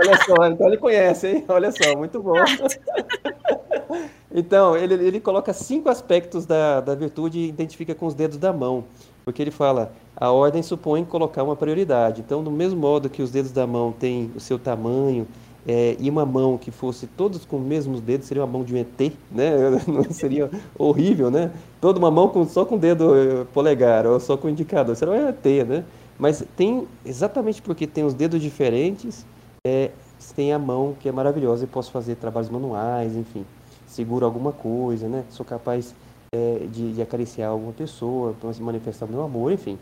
[0.01, 1.45] Olha só, então ele conhece, hein?
[1.47, 2.35] Olha só, muito bom.
[4.31, 8.53] Então, ele, ele coloca cinco aspectos da, da virtude e identifica com os dedos da
[8.53, 8.85] mão.
[9.29, 12.23] Porque ele fala, a ordem supõe colocar uma prioridade.
[12.23, 15.29] Então, do mesmo modo que os dedos da mão têm o seu tamanho,
[15.67, 18.73] é, e uma mão que fosse todos com os mesmos dedos, seria uma mão de
[18.73, 19.53] um ET, né?
[20.09, 21.51] Seria horrível, né?
[21.79, 24.97] Toda uma mão com, só com o dedo eh, polegar, ou só com o indicador,
[24.97, 25.85] seria um ET, né?
[26.19, 29.27] Mas tem, exatamente porque tem os dedos diferentes,
[29.67, 29.91] é,
[30.35, 33.45] tem a mão que é maravilhosa e posso fazer trabalhos manuais, enfim,
[33.87, 35.25] seguro alguma coisa, né?
[35.29, 35.95] Sou capaz
[36.33, 39.79] é, de, de, acariciar alguma pessoa, manifestar meu amor, enfim.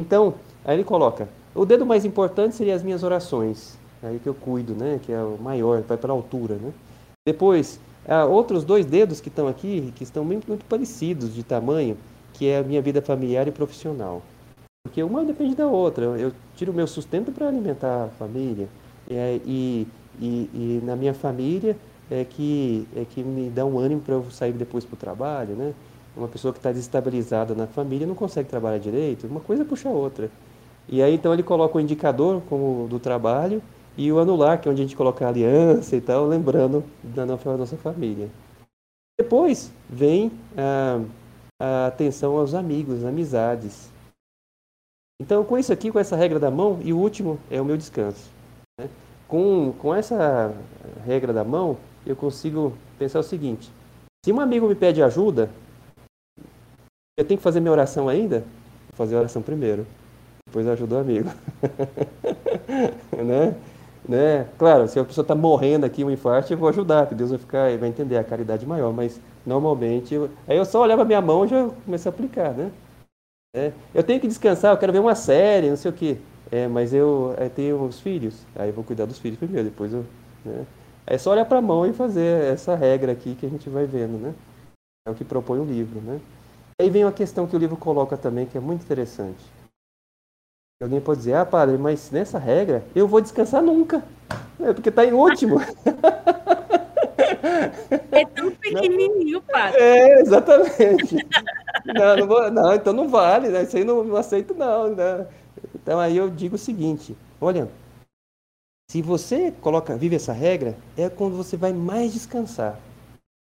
[0.00, 4.34] Então, aí ele coloca, o dedo mais importante seria as minhas orações, aí que eu
[4.34, 6.72] cuido, né, que é o maior, vai para a altura, né.
[7.26, 7.78] Depois,
[8.08, 11.96] há outros dois dedos que estão aqui, que estão muito, muito parecidos de tamanho,
[12.32, 14.22] que é a minha vida familiar e profissional.
[14.82, 16.04] Porque uma depende da outra.
[16.18, 18.68] Eu tiro o meu sustento para alimentar a família.
[19.08, 19.86] É, e,
[20.18, 21.76] e, e, na minha família
[22.10, 25.54] é que, é que me dá um ânimo para eu sair depois para o trabalho,
[25.54, 25.72] né?
[26.16, 29.92] Uma pessoa que está desestabilizada na família não consegue trabalhar direito, uma coisa puxa a
[29.92, 30.30] outra.
[30.88, 33.62] E aí então ele coloca o indicador como do trabalho
[33.96, 37.24] e o anular, que é onde a gente coloca a aliança e tal, lembrando da
[37.24, 38.28] nossa família.
[39.18, 41.00] Depois vem a,
[41.60, 43.90] a atenção aos amigos, amizades.
[45.20, 47.76] Então, com isso aqui, com essa regra da mão, e o último é o meu
[47.76, 48.30] descanso.
[48.80, 48.88] Né?
[49.28, 50.54] Com, com essa
[51.04, 51.76] regra da mão,
[52.06, 53.70] eu consigo pensar o seguinte:
[54.24, 55.50] se um amigo me pede ajuda,
[57.16, 58.40] eu tenho que fazer minha oração ainda?
[58.40, 59.86] Vou fazer a oração primeiro,
[60.46, 61.30] depois eu ajudo o amigo.
[63.16, 63.54] né?
[64.08, 64.48] né?
[64.58, 67.38] Claro, se a pessoa está morrendo aqui, um infarto, eu vou ajudar, que Deus vai
[67.38, 70.30] ficar, vai entender a caridade maior, mas normalmente, eu...
[70.46, 72.70] aí eu só olhava minha mão e já comecei a aplicar, né?
[73.54, 76.18] É, eu tenho que descansar, eu quero ver uma série, não sei o quê.
[76.52, 79.92] É, mas eu, eu tenho os filhos, aí eu vou cuidar dos filhos primeiro, depois
[79.92, 80.04] eu.
[80.44, 80.66] Né?
[81.10, 83.84] É só olhar para a mão e fazer essa regra aqui que a gente vai
[83.84, 84.32] vendo, né?
[85.04, 86.20] É o que propõe o livro, né?
[86.80, 89.44] Aí vem uma questão que o livro coloca também, que é muito interessante.
[90.80, 94.04] Alguém pode dizer, ah, padre, mas nessa regra eu vou descansar nunca.
[94.60, 95.56] É porque está em último.
[98.12, 99.80] É tão pequenininho, padre.
[99.80, 101.16] É, exatamente.
[101.86, 103.62] Não, não, vou, não, então não vale, né?
[103.62, 104.94] Isso aí não, não aceito, não.
[104.94, 105.26] Né?
[105.74, 107.68] Então aí eu digo o seguinte: olha,
[108.90, 112.76] se você coloca, vive essa regra, é quando você vai mais descansar.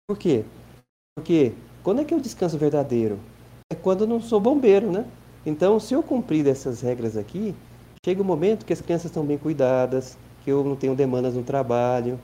[0.09, 0.45] Por quê?
[1.17, 1.53] Porque
[1.85, 3.17] quando é que eu descanso verdadeiro?
[3.73, 5.07] É quando eu não sou bombeiro, né?
[5.47, 7.55] Então, se eu cumprir essas regras aqui,
[8.05, 11.45] chega um momento que as crianças estão bem cuidadas, que eu não tenho demandas no
[11.45, 12.19] trabalho.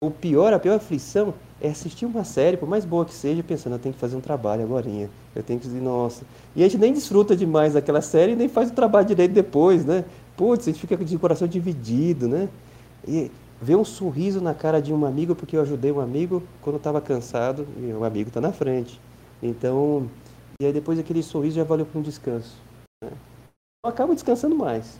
[0.00, 3.72] O pior, a pior aflição é assistir uma série, por mais boa que seja, pensando,
[3.72, 4.88] eu tenho que fazer um trabalho agora.
[5.34, 6.24] Eu tenho que dizer, nossa.
[6.54, 9.84] E a gente nem desfruta demais daquela série e nem faz o trabalho direito depois,
[9.84, 10.04] né?
[10.36, 12.48] Putz, a gente fica de coração dividido, né?
[13.06, 13.30] E
[13.60, 17.00] ver um sorriso na cara de um amigo porque eu ajudei um amigo quando estava
[17.00, 19.00] cansado e o amigo está na frente.
[19.42, 20.08] Então,
[20.60, 22.56] e aí depois aquele sorriso já valeu para um descanso.
[23.02, 23.10] Né?
[23.84, 24.98] Eu acabo descansando mais.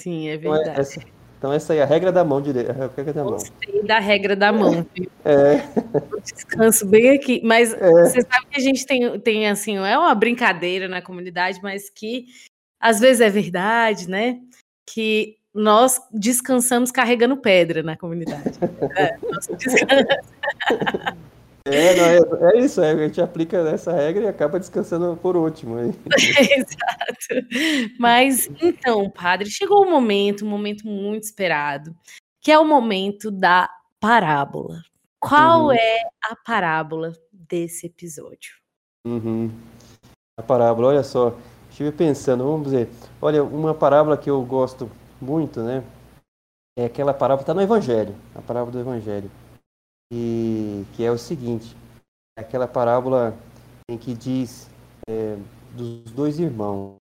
[0.00, 0.62] Sim, é verdade.
[0.62, 1.00] Então, é, essa,
[1.38, 2.72] então essa aí é a regra da mão direita.
[2.72, 3.38] A regra da mão.
[3.84, 4.86] da regra da mão.
[5.24, 5.56] É.
[6.10, 7.42] Eu descanso bem aqui.
[7.44, 7.90] Mas é.
[8.04, 12.26] você sabe que a gente tem, tem assim, é uma brincadeira na comunidade, mas que
[12.80, 14.40] às vezes é verdade, né?
[14.86, 18.58] Que nós descansamos carregando pedra na comunidade.
[18.96, 19.18] é.
[21.70, 25.36] É, não, é, é, isso, é, a gente aplica essa regra e acaba descansando por
[25.36, 25.78] último.
[26.16, 27.46] Exato.
[27.98, 31.94] Mas então, padre, chegou o um momento, um momento muito esperado,
[32.40, 33.68] que é o momento da
[34.00, 34.82] parábola.
[35.20, 35.72] Qual uhum.
[35.72, 38.54] é a parábola desse episódio?
[39.06, 39.50] Uhum.
[40.38, 41.36] A parábola, olha só,
[41.78, 42.90] estive pensando, vamos dizer,
[43.22, 45.84] olha, uma parábola que eu gosto muito, né?
[46.76, 49.30] É aquela parábola, está no Evangelho, a parábola do Evangelho
[50.12, 51.76] e que é o seguinte:
[52.36, 53.36] é aquela parábola
[53.88, 54.68] em que diz
[55.08, 55.36] é,
[55.72, 56.96] dos dois irmãos,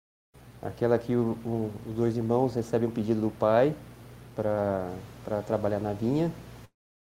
[0.61, 3.75] aquela que o, o, os dois irmãos recebem um pedido do pai
[4.35, 6.31] para trabalhar na vinha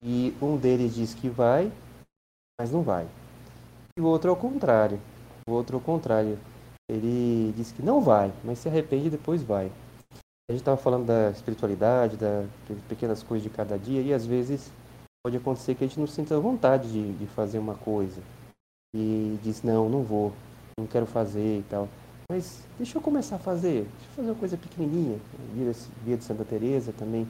[0.02, 1.70] e um deles diz que vai,
[2.58, 3.06] mas não vai.
[3.98, 4.98] E o outro é o contrário.
[5.46, 6.38] O outro é o contrário.
[6.90, 9.70] Ele diz que não vai, mas se arrepende e depois vai.
[10.48, 12.46] A gente estava falando da espiritualidade, das
[12.88, 14.72] pequenas coisas de cada dia e às vezes
[15.22, 18.22] pode acontecer que a gente não sinta vontade de, de fazer uma coisa
[18.96, 20.32] e diz não, não vou,
[20.78, 21.86] não quero fazer e tal.
[22.30, 25.18] Mas deixa eu começar a fazer, deixa eu fazer uma coisa pequenininha.
[26.04, 27.28] Via de Santa Teresa também,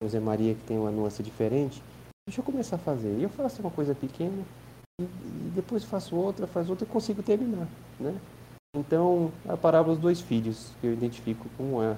[0.00, 1.82] José Maria que tem uma nuance diferente.
[2.28, 3.18] Deixa eu começar a fazer.
[3.18, 4.44] E eu faço uma coisa pequena
[5.00, 7.66] e, e depois faço outra, faço outra e consigo terminar,
[7.98, 8.16] né?
[8.76, 11.96] Então, a parábola dos dois filhos, que eu identifico com a,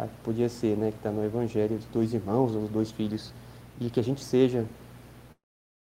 [0.00, 3.34] a que podia ser, né, que está no Evangelho, os dois irmãos, os dois filhos
[3.80, 4.64] e que a gente seja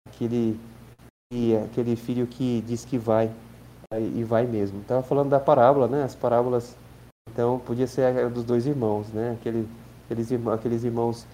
[0.07, 0.61] aquele,
[1.65, 3.33] aquele filho que diz que vai
[4.15, 4.81] e vai mesmo.
[4.81, 6.03] Estava falando da parábola, né?
[6.03, 6.77] As parábolas,
[7.31, 9.37] então, podia ser a dos dois irmãos, né?
[9.41, 9.69] Aquele,
[10.05, 11.27] aqueles, irmãos, aqueles irmãos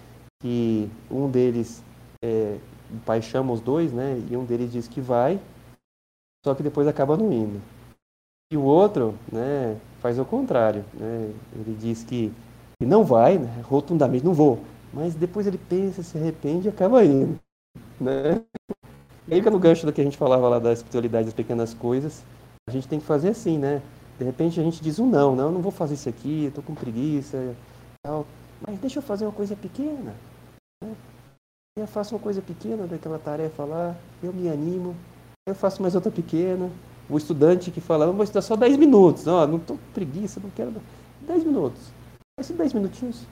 [0.43, 1.83] que um deles,
[2.23, 2.59] é,
[2.93, 4.23] o pai chama os dois, né?
[4.31, 5.41] E um deles diz que vai,
[6.45, 7.61] só que depois acaba não indo.
[8.53, 9.79] E o outro, né?
[10.01, 11.33] Faz o contrário, né?
[11.55, 12.33] Ele diz que,
[12.83, 13.63] não vai, né?
[13.63, 14.59] rotundamente, não vou.
[14.93, 17.39] Mas depois ele pensa, se arrepende e acaba indo.
[18.01, 18.43] Né?
[19.29, 22.25] E aí no gancho do que a gente falava lá da espiritualidade das pequenas coisas.
[22.69, 23.81] A gente tem que fazer assim, né?
[24.19, 26.75] De repente a gente diz um não, não, não vou fazer isso aqui, estou com
[26.75, 27.55] preguiça,
[28.03, 28.27] tal.
[28.67, 30.13] Mas deixa eu fazer uma coisa pequena.
[30.83, 30.93] Né?
[31.79, 34.97] Eu faço uma coisa pequena daquela tarefa lá, eu me animo,
[35.47, 36.69] eu faço mais outra pequena.
[37.11, 40.51] O estudante que fala, vou estudar só 10 minutos, ó, não estou com preguiça, não
[40.51, 40.73] quero.
[41.27, 41.81] 10 minutos.
[42.39, 43.27] Esses 10 minutinhos,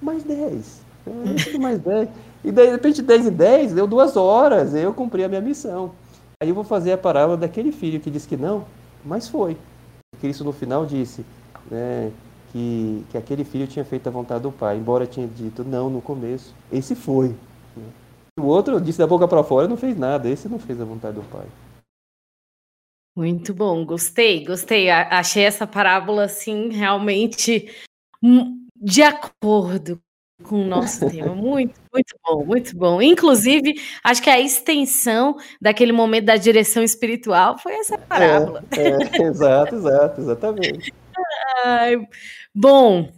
[0.00, 0.80] mais 10.
[1.06, 2.08] É, mais 10.
[2.44, 5.90] E daí, de repente, 10 em 10, deu duas horas, eu cumpri a minha missão.
[6.40, 8.64] Aí eu vou fazer a parábola daquele filho que disse que não,
[9.04, 9.56] mas foi.
[10.20, 11.24] Cristo no final disse
[11.70, 12.12] né,
[12.52, 16.00] que, que aquele filho tinha feito a vontade do pai, embora tinha dito não no
[16.00, 16.54] começo.
[16.70, 17.28] Esse foi.
[17.76, 17.84] Né?
[18.38, 21.16] O outro disse da boca para fora não fez nada, esse não fez a vontade
[21.16, 21.46] do pai.
[23.16, 24.90] Muito bom, gostei, gostei.
[24.90, 27.74] Achei essa parábola assim realmente
[28.76, 29.98] de acordo
[30.42, 31.34] com o nosso tema.
[31.34, 33.00] Muito, muito bom, muito bom.
[33.00, 38.62] Inclusive, acho que a extensão daquele momento da direção espiritual foi essa parábola.
[38.76, 40.92] É, é, exato, exato, exatamente.
[41.64, 41.96] Ai,
[42.54, 43.10] bom,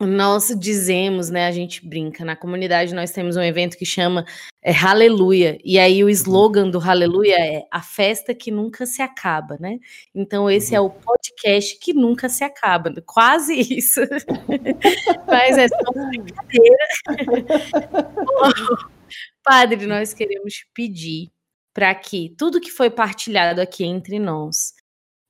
[0.00, 1.46] nós dizemos, né?
[1.46, 2.24] A gente brinca.
[2.24, 4.24] Na comunidade nós temos um evento que chama
[4.62, 5.58] é, Aleluia.
[5.64, 9.78] E aí o slogan do Aleluia é a festa que nunca se acaba, né?
[10.14, 10.86] Então esse é uhum.
[10.86, 12.92] é o podcast que nunca se acaba.
[13.04, 14.00] Quase isso.
[15.26, 16.86] Mas é só brincadeira.
[19.42, 21.32] Padre, nós queremos pedir
[21.74, 24.74] para que tudo que foi partilhado aqui entre nós,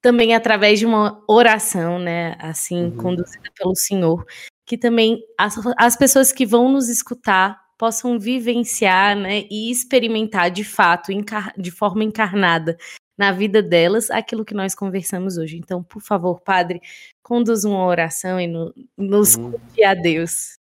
[0.02, 2.96] também através de uma oração, né, assim, uhum.
[2.96, 4.24] conduzida pelo Senhor,
[4.68, 10.62] que também as, as pessoas que vão nos escutar possam vivenciar né, e experimentar de
[10.62, 11.10] fato,
[11.56, 12.76] de forma encarnada
[13.16, 15.56] na vida delas, aquilo que nós conversamos hoje.
[15.56, 16.82] Então, por favor, Padre,
[17.22, 19.54] conduz uma oração e no, nos uhum.
[19.84, 20.58] a Deus.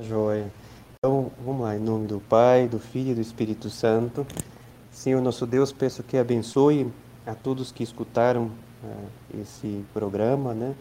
[0.00, 0.50] Joia.
[0.94, 4.24] Então, vamos lá, em nome do Pai, do Filho e do Espírito Santo.
[4.92, 6.90] Senhor nosso Deus, peço que abençoe
[7.26, 8.44] a todos que escutaram
[8.84, 10.74] uh, esse programa, né?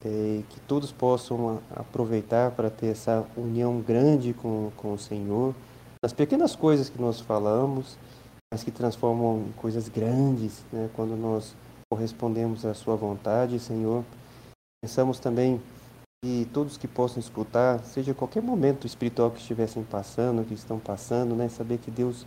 [0.00, 5.54] Que todos possam aproveitar para ter essa união grande com, com o Senhor,
[6.02, 7.98] nas pequenas coisas que nós falamos,
[8.52, 10.88] mas que transformam em coisas grandes, né?
[10.96, 11.54] quando nós
[11.92, 14.02] correspondemos à Sua vontade, Senhor.
[14.82, 15.60] Pensamos também
[16.24, 21.34] que todos que possam escutar, seja qualquer momento espiritual que estivessem passando, que estão passando,
[21.34, 21.50] né?
[21.50, 22.24] saber que Deus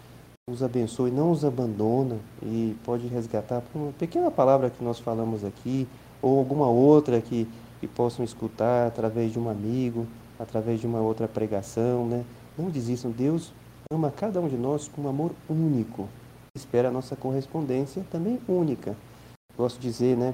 [0.48, 5.44] os abençoe, não os abandona e pode resgatar por uma pequena palavra que nós falamos
[5.44, 5.88] aqui,
[6.22, 7.48] ou alguma outra que,
[7.84, 10.08] que possam escutar através de um amigo,
[10.40, 12.24] através de uma outra pregação, né?
[12.58, 13.52] Não desistam, Deus
[13.92, 16.08] ama cada um de nós com um amor único.
[16.56, 18.96] Espera a nossa correspondência também única.
[19.58, 20.34] Gosto de dizer, né?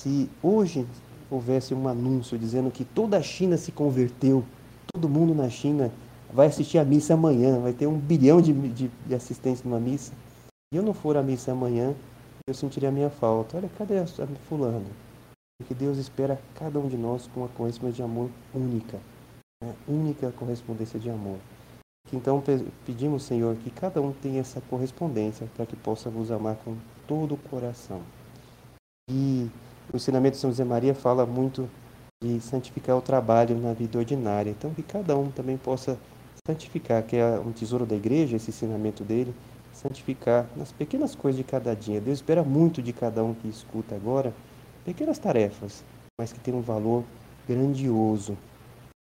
[0.00, 0.86] Se hoje
[1.30, 4.42] houvesse um anúncio dizendo que toda a China se converteu,
[4.90, 5.92] todo mundo na China
[6.32, 10.14] vai assistir a missa amanhã, vai ter um bilhão de, de, de assistentes numa missa.
[10.72, 11.94] Se eu não for à missa amanhã,
[12.46, 13.58] eu sentiria a minha falta.
[13.58, 15.05] Olha, cadê a, a fulano?
[15.58, 18.98] Porque Deus espera cada um de nós com uma correspondência de amor única.
[19.62, 19.74] Né?
[19.88, 21.38] Única correspondência de amor.
[22.12, 22.42] Então
[22.84, 26.76] pedimos, Senhor, que cada um tenha essa correspondência para que possa vos amar com
[27.06, 28.00] todo o coração.
[29.10, 29.50] E
[29.92, 31.68] o ensinamento de São José Maria fala muito
[32.22, 34.50] de santificar o trabalho na vida ordinária.
[34.50, 35.98] Então que cada um também possa
[36.46, 39.34] santificar, que é um tesouro da igreja, esse ensinamento dele,
[39.72, 42.00] santificar nas pequenas coisas de cada dia.
[42.00, 44.32] Deus espera muito de cada um que escuta agora,
[44.86, 45.84] pequenas tarefas,
[46.18, 47.04] mas que tem um valor
[47.46, 48.38] grandioso.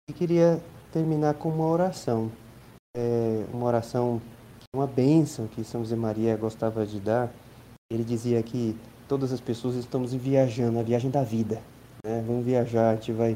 [0.08, 0.62] E queria
[0.92, 2.32] terminar com uma oração,
[2.96, 4.22] é, uma oração,
[4.76, 7.32] uma bênção que São José Maria gostava de dar.
[7.92, 11.60] Ele dizia que todas as pessoas estamos viajando, a viagem da vida.
[12.06, 12.24] Né?
[12.28, 13.36] Vamos viajar, a gente vai,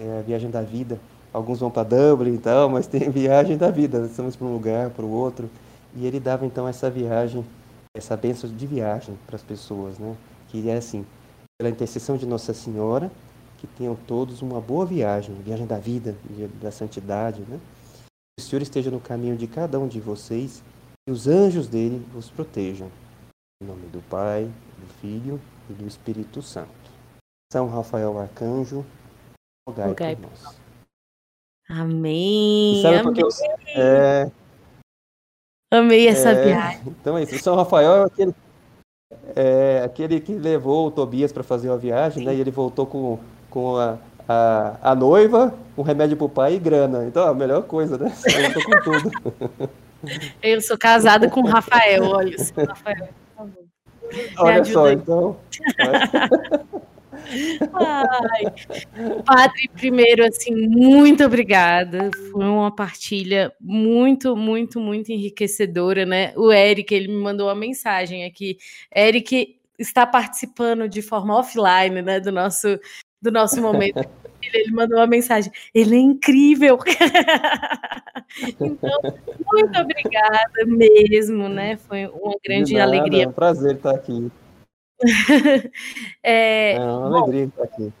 [0.00, 0.98] é, a viagem da vida
[1.32, 4.90] alguns vão para Dublin e tal, mas tem viagem da vida, estamos para um lugar,
[4.90, 5.48] para o outro.
[5.94, 7.44] E ele dava então essa viagem,
[7.96, 10.14] essa bênção de viagem para as pessoas, né?
[10.48, 11.04] Que é assim,
[11.58, 13.10] pela intercessão de Nossa Senhora,
[13.58, 16.16] que tenham todos uma boa viagem, viagem da vida,
[16.62, 17.58] da santidade, né?
[18.38, 20.62] Que o Senhor esteja no caminho de cada um de vocês
[21.08, 22.88] e os anjos dele vos protejam.
[23.60, 26.70] Em nome do Pai, do Filho e do Espírito Santo.
[27.52, 28.86] São Rafael Arcanjo,
[29.68, 30.14] rogai okay.
[30.14, 30.56] por nós.
[31.68, 32.82] Amém.
[32.82, 33.22] sabe amei.
[33.22, 33.28] Eu,
[33.74, 34.30] é,
[35.72, 36.82] amei essa é, viagem.
[36.86, 37.34] Então é isso.
[37.34, 38.34] O São Rafael é aquele,
[39.34, 42.34] é, aquele que levou o Tobias para fazer uma viagem, né?
[42.34, 43.18] E ele voltou com,
[43.50, 43.96] com a,
[44.28, 47.04] a, a noiva, um remédio para o pai e grana.
[47.04, 48.12] Então, a melhor coisa, né?
[48.26, 49.70] Eu tô com tudo.
[50.42, 52.36] Eu sou casada com o Rafael, olha,
[52.68, 53.64] Rafael, por favor.
[54.38, 55.36] Olha só, então.
[57.72, 59.22] Ai.
[59.24, 62.10] Padre, primeiro, assim, muito obrigada.
[62.32, 66.32] Foi uma partilha muito, muito, muito enriquecedora, né?
[66.36, 68.58] O Eric, ele me mandou uma mensagem aqui.
[68.94, 72.78] Eric está participando de forma offline, né, do nosso,
[73.22, 74.00] do nosso momento.
[74.42, 75.52] Ele mandou uma mensagem.
[75.74, 76.78] Ele é incrível.
[78.60, 79.00] então,
[79.52, 81.76] muito obrigada mesmo, né?
[81.76, 83.24] Foi uma grande nada, alegria.
[83.24, 84.30] É um prazer estar aqui.
[86.22, 87.92] é, é uma alegria bom, estar aqui.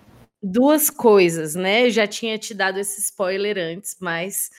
[0.42, 1.86] Duas coisas, né?
[1.86, 4.50] Eu já tinha te dado esse spoiler antes, mas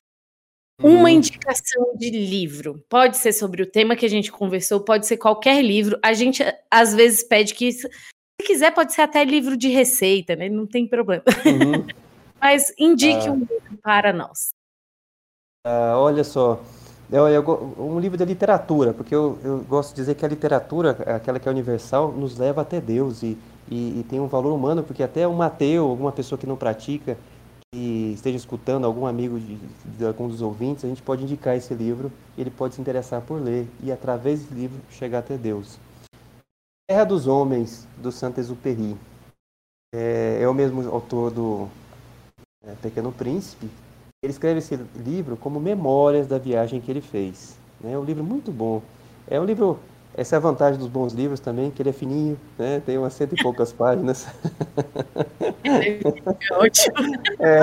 [0.82, 1.08] uma uhum.
[1.10, 2.84] indicação de livro.
[2.90, 6.00] Pode ser sobre o tema que a gente conversou, pode ser qualquer livro.
[6.02, 7.90] A gente às vezes pede que, se
[8.42, 10.48] quiser, pode ser até livro de receita, né?
[10.50, 11.24] Não tem problema.
[11.46, 11.86] Uhum.
[12.40, 13.32] Mas indique ah.
[13.32, 14.50] um livro para nós.
[15.66, 16.64] Ah, olha só,
[17.12, 20.92] eu, eu, um livro de literatura, porque eu, eu, gosto de dizer que a literatura,
[21.16, 23.38] aquela que é universal, nos leva até Deus e,
[23.70, 27.18] e, e tem um valor humano, porque até um ateu, alguma pessoa que não pratica,
[27.72, 31.74] que esteja escutando, algum amigo de, de, algum dos ouvintes, a gente pode indicar esse
[31.74, 35.80] livro, ele pode se interessar por ler e através desse livro chegar até Deus.
[36.88, 38.96] Terra dos Homens, do Saint-Exupéry.
[39.94, 41.68] É, é o mesmo autor do
[42.64, 43.70] é, Pequeno Príncipe,
[44.22, 47.58] ele escreve esse livro como memórias da viagem que ele fez.
[47.82, 48.82] É um livro muito bom.
[49.26, 49.80] É um livro.
[50.14, 52.82] Essa é a vantagem dos bons livros também, que ele é fininho, né?
[52.86, 54.28] tem umas cento e poucas páginas.
[55.64, 56.96] É ótimo.
[57.40, 57.60] É.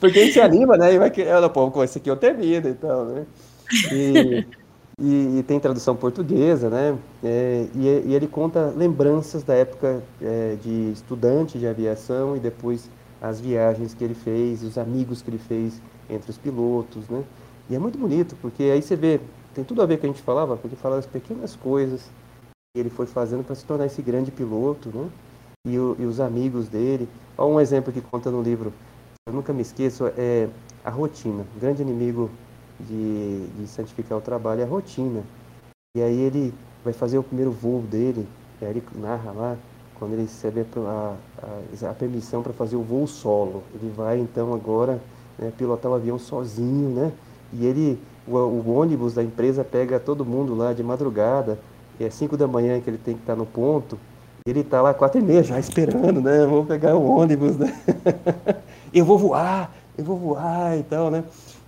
[0.00, 0.94] Porque ele se anima, né?
[0.94, 3.26] E vai que, ela, pô, com esse aqui eu termino e tal, né?
[3.92, 4.46] E,
[4.98, 6.96] e, e, tem tradução portuguesa, né?
[7.22, 12.88] É, e, e, ele conta lembranças da época é, de estudante de aviação e depois
[13.20, 17.24] as viagens que ele fez, os amigos que ele fez entre os pilotos, né?
[17.68, 19.20] E é muito bonito, porque aí você vê,
[19.54, 22.10] tem tudo a ver com o que a gente falava, porque fala das pequenas coisas
[22.74, 25.08] que ele foi fazendo para se tornar esse grande piloto, né?
[25.66, 27.08] E, o, e, os amigos dele.
[27.36, 28.72] Olha um exemplo que conta no livro,
[29.26, 30.48] eu nunca me esqueço, é
[30.84, 31.44] a rotina.
[31.56, 32.30] O grande inimigo
[32.78, 35.24] de, de santificar o trabalho é a rotina.
[35.96, 38.28] E aí ele vai fazer o primeiro voo dele,
[38.60, 39.56] e aí ele narra lá,
[39.98, 43.62] quando ele recebe a, a, a permissão para fazer o voo solo.
[43.74, 45.00] Ele vai então agora
[45.38, 47.12] né, pilotar o avião sozinho, né?
[47.52, 51.58] E ele, o, o, ônibus da empresa pega todo mundo lá de madrugada,
[51.98, 53.98] e é 5 da manhã que ele tem que estar tá no ponto,
[54.46, 56.46] ele está lá quatro e meia já esperando, né?
[56.46, 57.72] Vou pegar o ônibus, né?
[58.92, 61.24] eu vou voar, eu vou voar e tal, né?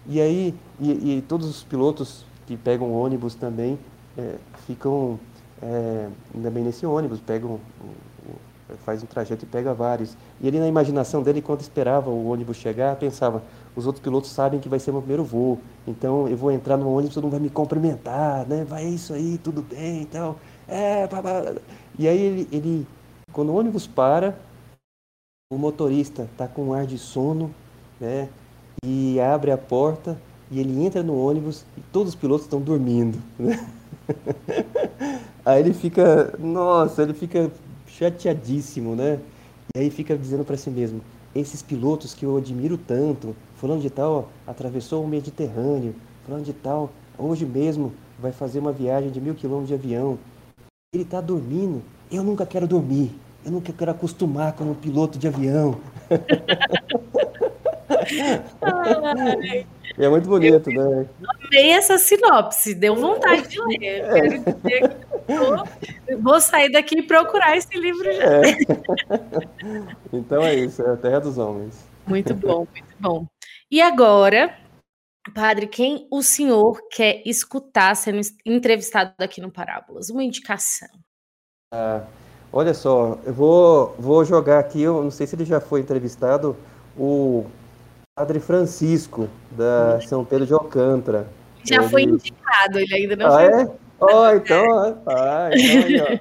[0.06, 3.78] E aí, e, e todos os pilotos que pegam ônibus também
[4.16, 4.36] é,
[4.66, 5.18] ficam
[5.62, 6.08] é,
[6.52, 7.60] bem nesse ônibus, pegam
[8.84, 10.16] faz um trajeto e pega vários.
[10.40, 13.42] E ele, na imaginação dele, enquanto esperava o ônibus chegar, pensava:
[13.74, 16.90] os outros pilotos sabem que vai ser meu primeiro voo, então eu vou entrar no
[16.90, 18.64] ônibus, todo mundo vai me cumprimentar, né?
[18.64, 20.36] Vai isso aí, tudo bem e tal.
[20.68, 21.08] É.
[21.98, 22.86] E aí ele, ele,
[23.32, 24.38] quando o ônibus para,
[25.50, 27.54] o motorista está com um ar de sono,
[28.00, 28.28] né?
[28.84, 30.16] E abre a porta
[30.50, 33.18] e ele entra no ônibus e todos os pilotos estão dormindo.
[33.38, 33.68] Né?
[35.44, 37.50] Aí ele fica, nossa, ele fica
[37.98, 39.18] chateadíssimo, né?
[39.74, 41.00] E aí fica dizendo para si mesmo:
[41.34, 46.92] esses pilotos que eu admiro tanto, fulano de tal atravessou o Mediterrâneo, fulano de tal
[47.18, 50.18] hoje mesmo vai fazer uma viagem de mil quilômetros de avião.
[50.94, 51.82] Ele está dormindo.
[52.10, 53.10] Eu nunca quero dormir.
[53.44, 55.78] Eu nunca quero acostumar com um piloto de avião.
[59.98, 61.06] é muito bonito, né?
[61.44, 64.10] Amei essa sinopse, deu vontade de ler.
[64.12, 68.24] Quero dizer que eu vou sair daqui e procurar esse livro já.
[68.24, 68.42] É.
[70.12, 71.84] Então é isso, é a Terra dos Homens.
[72.06, 73.26] Muito bom, muito bom.
[73.70, 74.56] E agora,
[75.34, 80.08] padre, quem o senhor quer escutar sendo entrevistado aqui no Parábolas?
[80.08, 80.88] Uma indicação.
[81.74, 82.02] Ah,
[82.50, 86.56] olha só, eu vou, vou jogar aqui, eu não sei se ele já foi entrevistado,
[86.96, 87.44] o
[88.16, 91.28] Padre Francisco, da São Pedro de Alcântara.
[91.62, 91.88] Já ele...
[91.88, 93.62] foi indicado, ele ainda não ah, foi.
[93.62, 93.87] É?
[94.00, 94.64] Oh, então,
[95.06, 96.20] ah, então.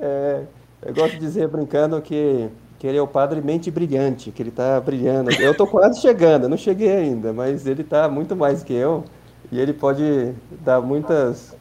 [0.00, 0.42] É,
[0.84, 4.48] eu gosto de dizer, brincando, que, que ele é o padre mente brilhante, que ele
[4.48, 5.30] está brilhando.
[5.40, 9.04] Eu estou quase chegando, não cheguei ainda, mas ele está muito mais que eu
[9.52, 10.34] e ele pode
[10.64, 11.54] dar muitas,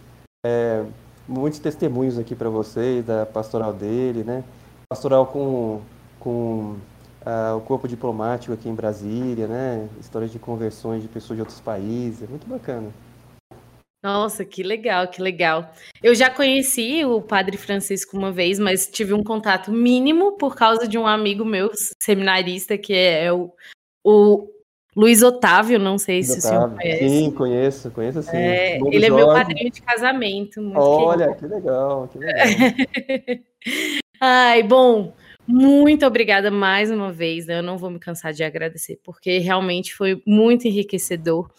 [0.46, 0.84] é,
[1.28, 4.44] muitos testemunhos aqui para vocês da pastoral dele, né?
[4.90, 5.82] Pastoral com,
[6.20, 6.78] com
[7.26, 9.88] uh, o corpo diplomático aqui em Brasília, né?
[10.00, 12.90] Histórias de conversões de pessoas de outros países, é muito bacana.
[14.04, 15.72] Nossa, que legal, que legal.
[16.02, 20.88] Eu já conheci o Padre Francisco uma vez, mas tive um contato mínimo por causa
[20.88, 21.70] de um amigo meu,
[22.02, 23.54] seminarista, que é o,
[24.04, 24.48] o
[24.96, 26.48] Luiz Otávio, não sei se Otávio.
[26.48, 27.10] o senhor conhece.
[27.10, 28.38] Sim, conheço, conheço sim.
[28.38, 29.06] É, ele Jorge.
[29.06, 30.72] é meu padrinho de casamento.
[30.76, 31.40] Olha, querido.
[31.40, 32.36] que legal, que legal.
[34.20, 35.14] Ai, bom,
[35.48, 37.46] muito obrigada mais uma vez.
[37.46, 37.60] Né?
[37.60, 41.50] Eu não vou me cansar de agradecer, porque realmente foi muito enriquecedor.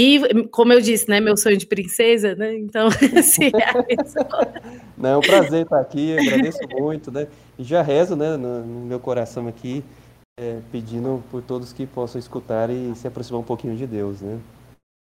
[0.00, 2.54] E, como eu disse, né, meu sonho de princesa, né?
[2.56, 2.88] Então,
[3.20, 3.50] se
[4.96, 7.26] Não, é um prazer estar aqui, agradeço muito, né?
[7.58, 9.82] E já rezo, né, no, no meu coração aqui,
[10.38, 14.38] é, pedindo por todos que possam escutar e se aproximar um pouquinho de Deus, né?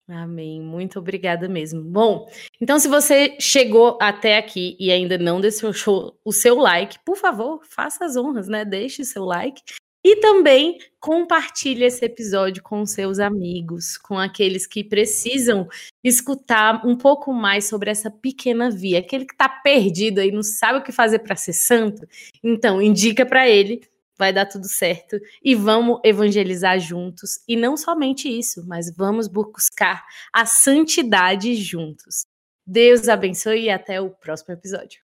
[0.09, 0.59] Amém.
[0.59, 1.82] Muito obrigada mesmo.
[1.82, 2.27] Bom,
[2.59, 7.60] então se você chegou até aqui e ainda não deixou o seu like, por favor,
[7.62, 8.65] faça as honras, né?
[8.65, 9.60] Deixe seu like
[10.05, 15.69] e também compartilhe esse episódio com seus amigos, com aqueles que precisam
[16.03, 20.79] escutar um pouco mais sobre essa pequena via, aquele que está perdido aí, não sabe
[20.79, 22.07] o que fazer para ser santo.
[22.43, 23.83] Então, indica para ele
[24.19, 27.39] vai dar tudo certo e vamos evangelizar juntos.
[27.47, 32.27] E não somente isso, mas vamos buscar a santidade juntos.
[32.66, 34.97] Deus abençoe e até o próximo episódio.